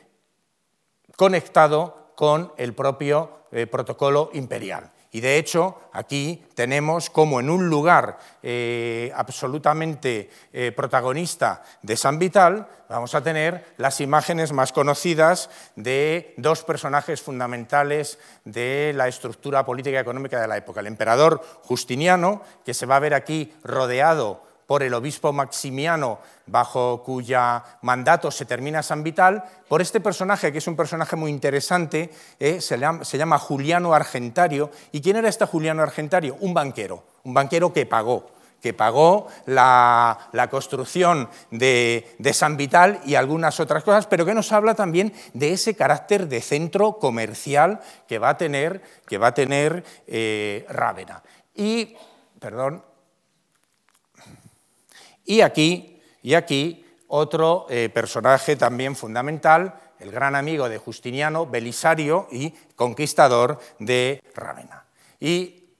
[1.17, 4.91] conectado con el propio eh, protocolo imperial.
[5.13, 12.21] Y de hecho, aquí tenemos como en un lugar eh, absolutamente eh, protagonista de San
[12.21, 19.65] Vital, vamos a tener las imágenes más conocidas de dos personajes fundamentales de la estructura
[19.65, 20.79] política y económica de la época.
[20.79, 27.03] El emperador Justiniano, que se va a ver aquí rodeado por el obispo Maximiano, bajo
[27.03, 32.09] cuya mandato se termina San Vital, por este personaje, que es un personaje muy interesante,
[32.39, 34.71] eh, se, llama, Juliano Argentario.
[34.93, 36.37] ¿Y quién era este Juliano Argentario?
[36.39, 38.31] Un banquero, un banquero que pagó
[38.63, 44.77] que pagó la, construcción de, San Vital y algunas otras cosas, pero que nos habla
[44.77, 49.83] también de ese carácter de centro comercial que va a tener, que va a tener
[50.07, 51.25] eh, Rávena.
[51.57, 51.97] Y,
[52.39, 52.85] perdón,
[55.25, 62.29] y aquí, y aquí otro eh, personaje también fundamental, el gran amigo de Justiniano, Belisario
[62.31, 64.87] y conquistador de Rávena.
[65.19, 65.75] Y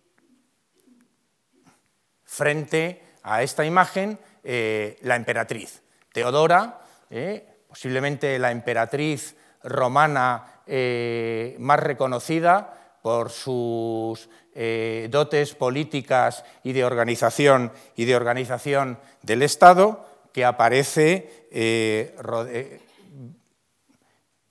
[2.25, 5.83] frente a esta imagen, eh, la emperatriz
[6.13, 10.47] Teodora, eh, posiblemente la emperatriz romana
[11.59, 20.05] más reconocida por sus eh, dotes políticas y de organización y de organización del Estado,
[20.33, 22.15] que aparece eh,
[22.49, 22.81] eh,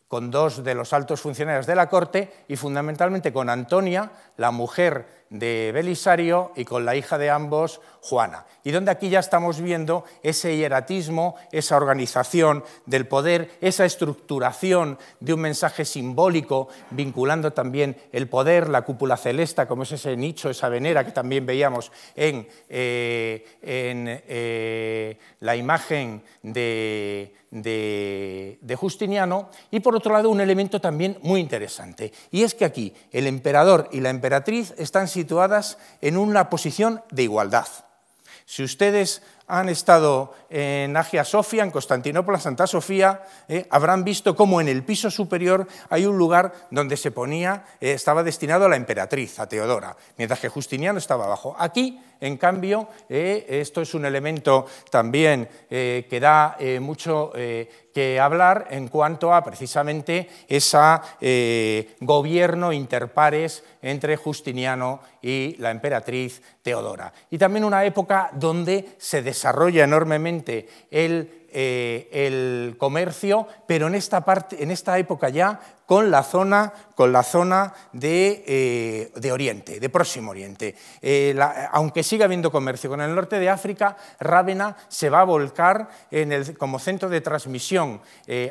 [0.07, 5.18] con dos de los altos funcionarios de la corte y fundamentalmente con Antonia, la mujer
[5.29, 8.45] de Belisario y con la hija de ambos, Juana.
[8.63, 15.33] Y donde aquí ya estamos viendo ese hieratismo, esa organización del poder, esa estructuración de
[15.33, 20.69] un mensaje simbólico vinculando también el poder, la cúpula celesta, como es ese nicho, esa
[20.69, 30.13] venera que también veíamos en, eh, eh, la imagen de, de Justiniano, y por otro
[30.13, 34.73] lado un elemento también muy interesante, y es que aquí el emperador y la emperatriz
[34.77, 37.67] están situadas en una posición de igualdad.
[38.45, 44.61] Si ustedes han estado en Agia Sofia, en Constantinopla, Santa Sofía, eh, habrán visto cómo
[44.61, 48.75] en el piso superior hay un lugar donde se ponía, eh, estaba destinado a la
[48.75, 51.55] emperatriz, a Teodora, mientras que Justiniano estaba abajo.
[51.57, 58.87] Aquí, en cambio, eh, esto es un elemento también que da mucho que hablar en
[58.89, 67.13] cuanto a precisamente ese gobierno interpares entre Justiniano y la emperatriz Teodora.
[67.29, 74.23] Y también una época donde se desarrolla enormemente el, eh, el comercio, pero en esta,
[74.23, 79.79] parte, en esta época ya con la zona, con la zona de, eh, de Oriente,
[79.79, 80.75] de Próximo Oriente.
[81.01, 81.35] Eh,
[81.71, 86.31] aunque siga habiendo comercio con el norte de África, Rávena se va a volcar en
[86.31, 88.01] el, como centro de transmisión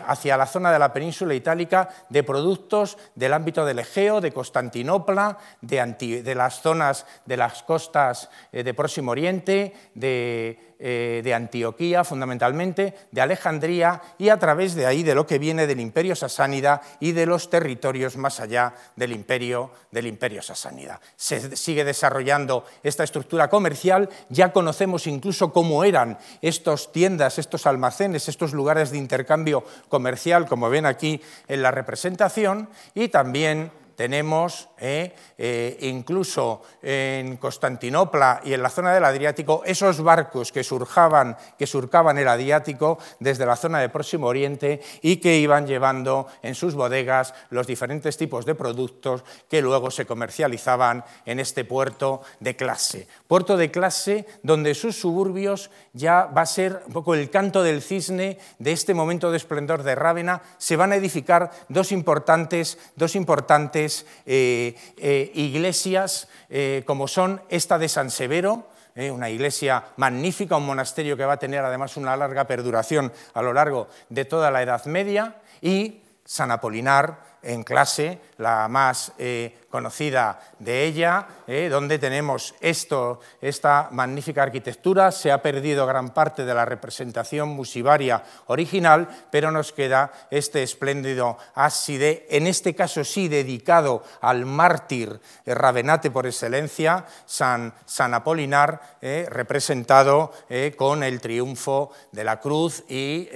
[0.04, 5.38] hacia la zona de la península itálica de productos del ámbito del Egeo, de Constantinopla,
[5.60, 13.20] de, de las zonas de las costas de Próximo Oriente, de, de Antioquía fundamentalmente, de
[13.20, 17.26] Alejandría y a través de ahí de lo que viene del imperio sasánida y de
[17.26, 21.00] los territorios más allá del imperio, del imperio sasánida.
[21.16, 28.28] Se sigue desarrollando esta estructura comercial, ya conocemos incluso cómo eran estas tiendas, estos almacenes,
[28.28, 35.12] estos lugares de intercambio comercial, como ven aquí en la representación, y también tenemos eh,
[35.36, 41.66] eh, incluso en Constantinopla y en la zona del Adriático esos barcos que, surjaban, que
[41.66, 46.76] surcaban el Adriático desde la zona del Próximo Oriente y que iban llevando en sus
[46.76, 53.08] bodegas los diferentes tipos de productos que luego se comercializaban en este puerto de clase.
[53.26, 57.82] Puerto de clase donde sus suburbios ya va a ser un poco el canto del
[57.82, 63.16] cisne de este momento de esplendor de Rávena, se van a edificar dos importantes, dos
[63.16, 63.87] importantes
[64.26, 68.68] eh, eh, iglesias eh, como son esta de San Severo,
[69.12, 73.52] una iglesia magnífica, un monasterio que va a tener además una larga perduración a lo
[73.52, 80.40] largo de toda la Edad Media, y San Apolinar, en clase, la más eh, conocida
[80.58, 85.12] de ella, eh, donde tenemos esto, esta magnífica arquitectura.
[85.12, 91.38] Se ha perdido gran parte de la representación musivaria original, pero nos queda este espléndido
[91.54, 99.26] ábside, en este caso sí dedicado al mártir Ravenate por excelencia, San, San Apolinar, eh,
[99.28, 100.32] representado
[100.76, 103.28] con el triunfo de la cruz y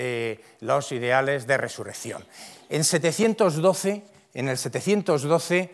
[0.60, 2.24] los ideales de resurrección.
[2.72, 4.02] En 712,
[4.32, 5.70] en el 712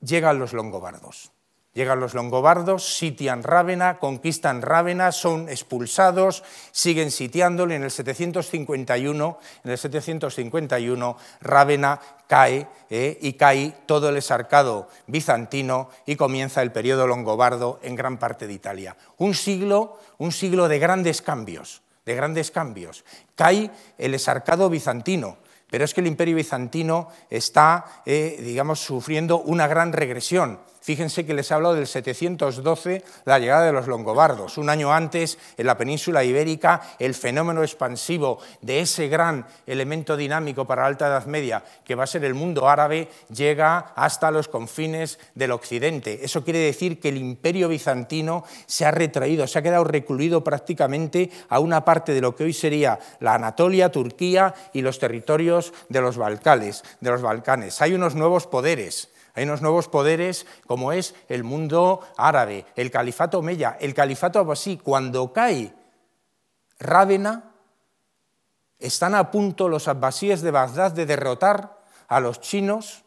[0.00, 1.30] llegan los longobardos.
[1.74, 6.42] Llegan los longobardos, sitian Rávena, conquistan Rávena, son expulsados,
[6.72, 14.08] siguen sitiándolo y en el 751, en el 751 Rávena cae eh, y cae todo
[14.08, 18.96] el esarcado bizantino y comienza el periodo longobardo en gran parte de Italia.
[19.18, 23.04] Un siglo, un siglo de grandes cambios de grandes cambios.
[23.34, 25.38] Cae el esarcado bizantino,
[25.70, 30.60] pero es que el imperio bizantino está, eh, digamos, sufriendo una gran regresión.
[30.84, 34.58] Fíjense que les he hablado del 712, la llegada de los longobardos.
[34.58, 40.66] Un año antes, en la península ibérica, el fenómeno expansivo de ese gran elemento dinámico
[40.66, 44.48] para la Alta Edad Media, que va a ser el mundo árabe, llega hasta los
[44.48, 46.22] confines del occidente.
[46.22, 51.30] Eso quiere decir que el imperio bizantino se ha retraído, se ha quedado recluido prácticamente
[51.48, 56.02] a una parte de lo que hoy sería la Anatolia, Turquía y los territorios de
[56.02, 56.84] los Balcanes.
[57.00, 57.80] De los Balcanes.
[57.80, 63.40] Hay unos nuevos poderes hay unos nuevos poderes como es el mundo árabe, el califato
[63.40, 64.78] omeya, el califato abasí.
[64.78, 65.74] Cuando cae
[66.78, 67.52] Rávena,
[68.78, 73.02] están a punto los abbasíes de Bagdad de derrotar a los chinos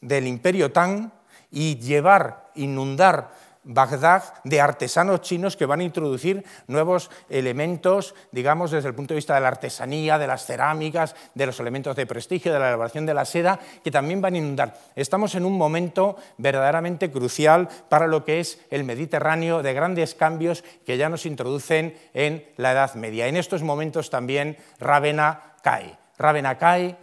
[0.00, 1.10] del imperio Tang
[1.50, 3.30] y llevar, inundar
[3.64, 9.16] Bagdad de artesanos chinos que van a introducir nuevos elementos, digamos, desde el punto de
[9.16, 13.06] vista de la artesanía, de las cerámicas, de los elementos de prestigio, de la elaboración
[13.06, 14.78] de la seda, que también van a inundar.
[14.94, 20.62] Estamos en un momento verdaderamente crucial para lo que es el Mediterráneo, de grandes cambios
[20.84, 23.26] que ya nos introducen en la Edad Media.
[23.26, 25.96] En estos momentos también Rávena cae.
[26.18, 26.96] Rávena cae,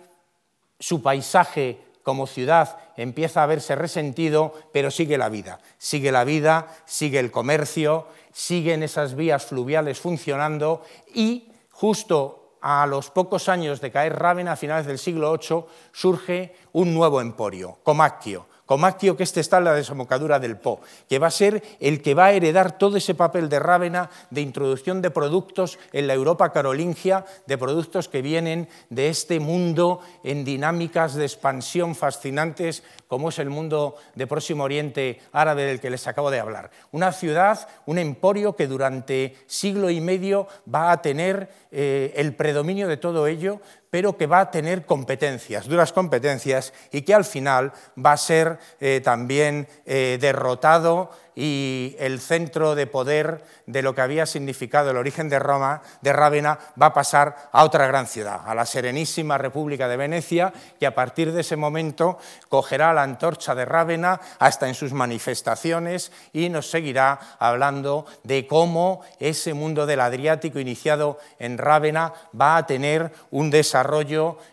[0.79, 5.59] su paisaje como ciudad empieza a verse resentido, pero sigue la vida.
[5.77, 10.83] Sigue la vida, sigue el comercio, siguen esas vías fluviales funcionando
[11.13, 16.55] y justo a los pocos años de caer Rávena, a finales del siglo VIII, surge
[16.73, 21.27] un nuevo emporio, Comacchio, Comacchio, que este está en la desembocadura del Po, que va
[21.27, 25.11] a ser el que va a heredar todo ese papel de Rávena de introducción de
[25.11, 31.25] productos en la Europa carolingia, de productos que vienen de este mundo en dinámicas de
[31.25, 36.39] expansión fascinantes, como es el mundo de Próximo Oriente árabe del que les acabo de
[36.39, 36.71] hablar.
[36.93, 42.87] Una ciudad, un emporio que durante siglo y medio va a tener eh, el predominio
[42.87, 43.59] de todo ello,
[43.91, 47.73] pero que va a tener competencias, duras competencias, y que al final
[48.03, 54.01] va a ser eh, también eh, derrotado y el centro de poder de lo que
[54.01, 58.41] había significado el origen de Roma, de Rávena, va a pasar a otra gran ciudad,
[58.45, 62.17] a la Serenísima República de Venecia, que a partir de ese momento
[62.49, 69.01] cogerá la antorcha de Rávena hasta en sus manifestaciones y nos seguirá hablando de cómo
[69.19, 73.80] ese mundo del Adriático iniciado en Rávena va a tener un desarrollo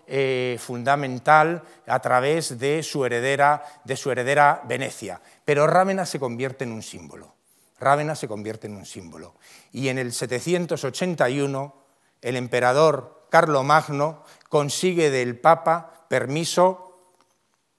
[0.07, 5.21] eh, fundamental a través de su heredera, de su heredera Venecia.
[5.45, 7.35] Pero Rávena se convierte en un símbolo.
[7.81, 9.35] Rávena se convierte en un símbolo.
[9.73, 11.75] Y en el 781
[12.23, 17.13] el emperador Carlomagno consigue del Papa permiso,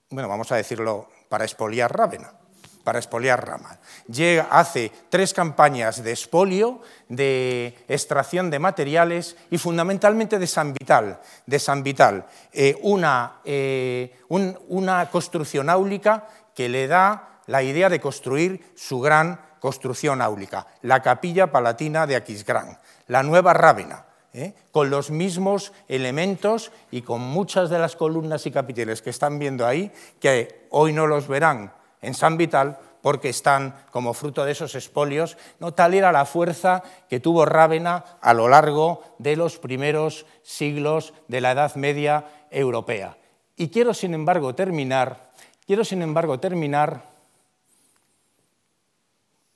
[0.10, 2.39] bueno, vamos a decirlo, para expoliar Rávena
[2.84, 3.78] para expoliar Rama.
[4.08, 11.20] Llega, hace tres campañas de expolio, de extracción de materiales y fundamentalmente de San Vital,
[11.46, 18.00] de San Vital eh, una, eh, una construcción áulica que le da la idea de
[18.00, 22.78] construir su gran construcción áulica, la capilla palatina de Aquisgrán,
[23.08, 24.54] la nueva Rávena, ¿eh?
[24.72, 29.66] con los mismos elementos y con muchas de las columnas y capiteles que están viendo
[29.66, 34.76] ahí, que hoy no los verán en San Vital porque están como fruto de esos
[34.76, 35.38] espolios.
[35.60, 41.14] No tal era la fuerza que tuvo Rávena a lo largo de los primeros siglos
[41.28, 43.18] de la Edad Media europea.
[43.56, 45.32] Y quiero, sin embargo, terminar,
[45.66, 47.04] quiero, sin embargo, terminar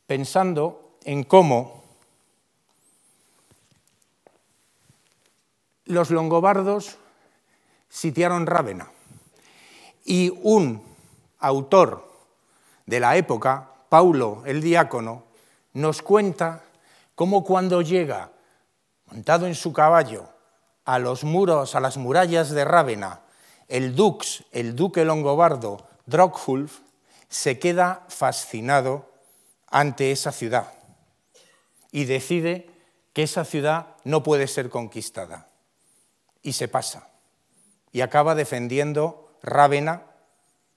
[0.07, 1.83] pensando en cómo
[5.85, 6.97] los longobardos
[7.89, 8.89] sitiaron Rávena
[10.05, 10.81] y un
[11.39, 12.12] autor
[12.85, 15.25] de la época, Paulo el diácono,
[15.73, 16.63] nos cuenta
[17.15, 18.31] cómo cuando llega
[19.05, 20.29] montado en su caballo
[20.85, 23.21] a los muros, a las murallas de Rávena,
[23.67, 26.79] el dux, el duque longobardo Drogulf,
[27.29, 29.11] se queda fascinado
[29.67, 30.73] ante esa ciudad
[31.91, 32.69] y decide
[33.13, 35.49] que esa ciudad no puede ser conquistada
[36.41, 37.09] y se pasa.
[37.91, 40.03] Y acaba defendiendo Rávena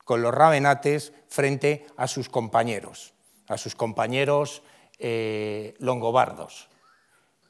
[0.07, 3.13] con los ravenates frente a sus compañeros,
[3.49, 4.63] a sus compañeros
[5.01, 6.69] eh, longobardos.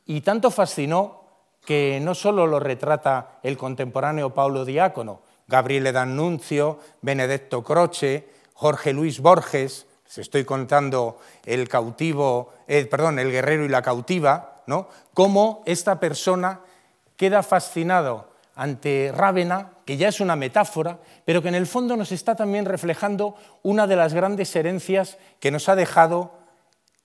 [0.07, 7.62] Y tanto fascinó que no solo lo retrata el contemporáneo Paulo Diácono, Gabriele D'Annunzio, Benedetto
[7.62, 13.83] Croce, Jorge Luis Borges, se estoy contando el cautivo, eh, perdón, el guerrero y la
[13.83, 14.89] cautiva, ¿no?
[15.12, 16.61] Cómo esta persona
[17.19, 22.11] queda fascinado ante Rávena, que ya es una metáfora, pero que en el fondo nos
[22.11, 26.33] está también reflejando una de las grandes herencias que nos ha dejado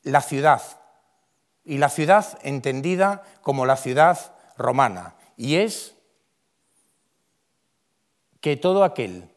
[0.02, 0.62] la ciudad,
[1.64, 4.18] y la ciudad entendida como la ciudad
[4.58, 5.96] romana, y es
[8.40, 9.30] que todo aquel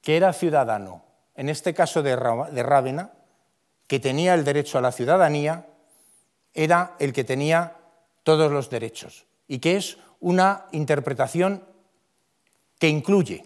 [0.00, 1.04] que era ciudadano,
[1.36, 3.12] en este caso de Rávena,
[3.86, 5.66] que tenía el derecho a la ciudadanía,
[6.54, 7.76] era el que tenía
[8.22, 11.64] todos los derechos y que es una interpretación
[12.78, 13.44] que incluye,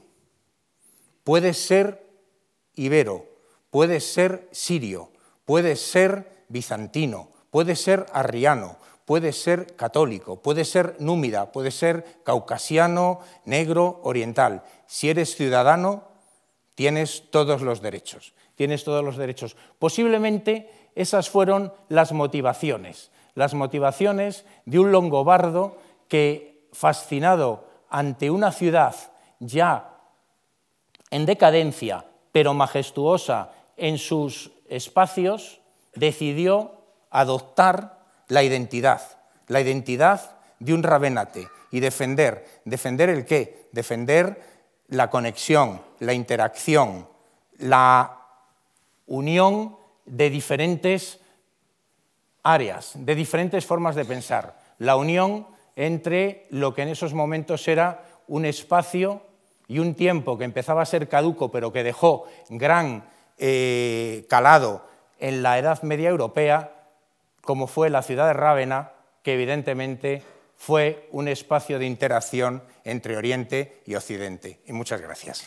[1.24, 2.06] puede ser
[2.74, 3.26] ibero,
[3.70, 5.10] puede ser sirio,
[5.44, 8.76] puede ser bizantino, puede ser arriano,
[9.06, 14.62] puede ser católico, puede ser númida, puede ser caucasiano, negro, oriental.
[14.86, 16.04] Si eres ciudadano,
[16.74, 19.56] tienes todos los derechos, tienes todos los derechos.
[19.78, 25.78] Posiblemente esas fueron las motivaciones, las motivaciones de un longobardo
[26.08, 28.94] que, fascinado ante una ciudad
[29.40, 29.96] ya
[31.10, 35.60] en decadencia, pero majestuosa en sus espacios,
[35.94, 36.72] decidió
[37.10, 37.98] adoptar
[38.28, 39.00] la identidad,
[39.46, 44.42] la identidad de un ravenate y defender, defender el qué, defender
[44.88, 47.08] la conexión, la interacción,
[47.58, 48.20] la
[49.06, 51.20] unión de diferentes
[52.42, 55.46] áreas, de diferentes formas de pensar, la unión
[55.76, 59.22] entre lo que en esos momentos era un espacio
[59.68, 63.08] y un tiempo que empezaba a ser caduco, pero que dejó gran
[63.38, 64.86] eh, calado
[65.18, 66.72] en la Edad Media Europea,
[67.42, 68.92] como fue la ciudad de Rávena,
[69.22, 70.22] que evidentemente
[70.56, 74.60] fue un espacio de interacción entre Oriente y Occidente.
[74.66, 75.46] Y muchas gracias.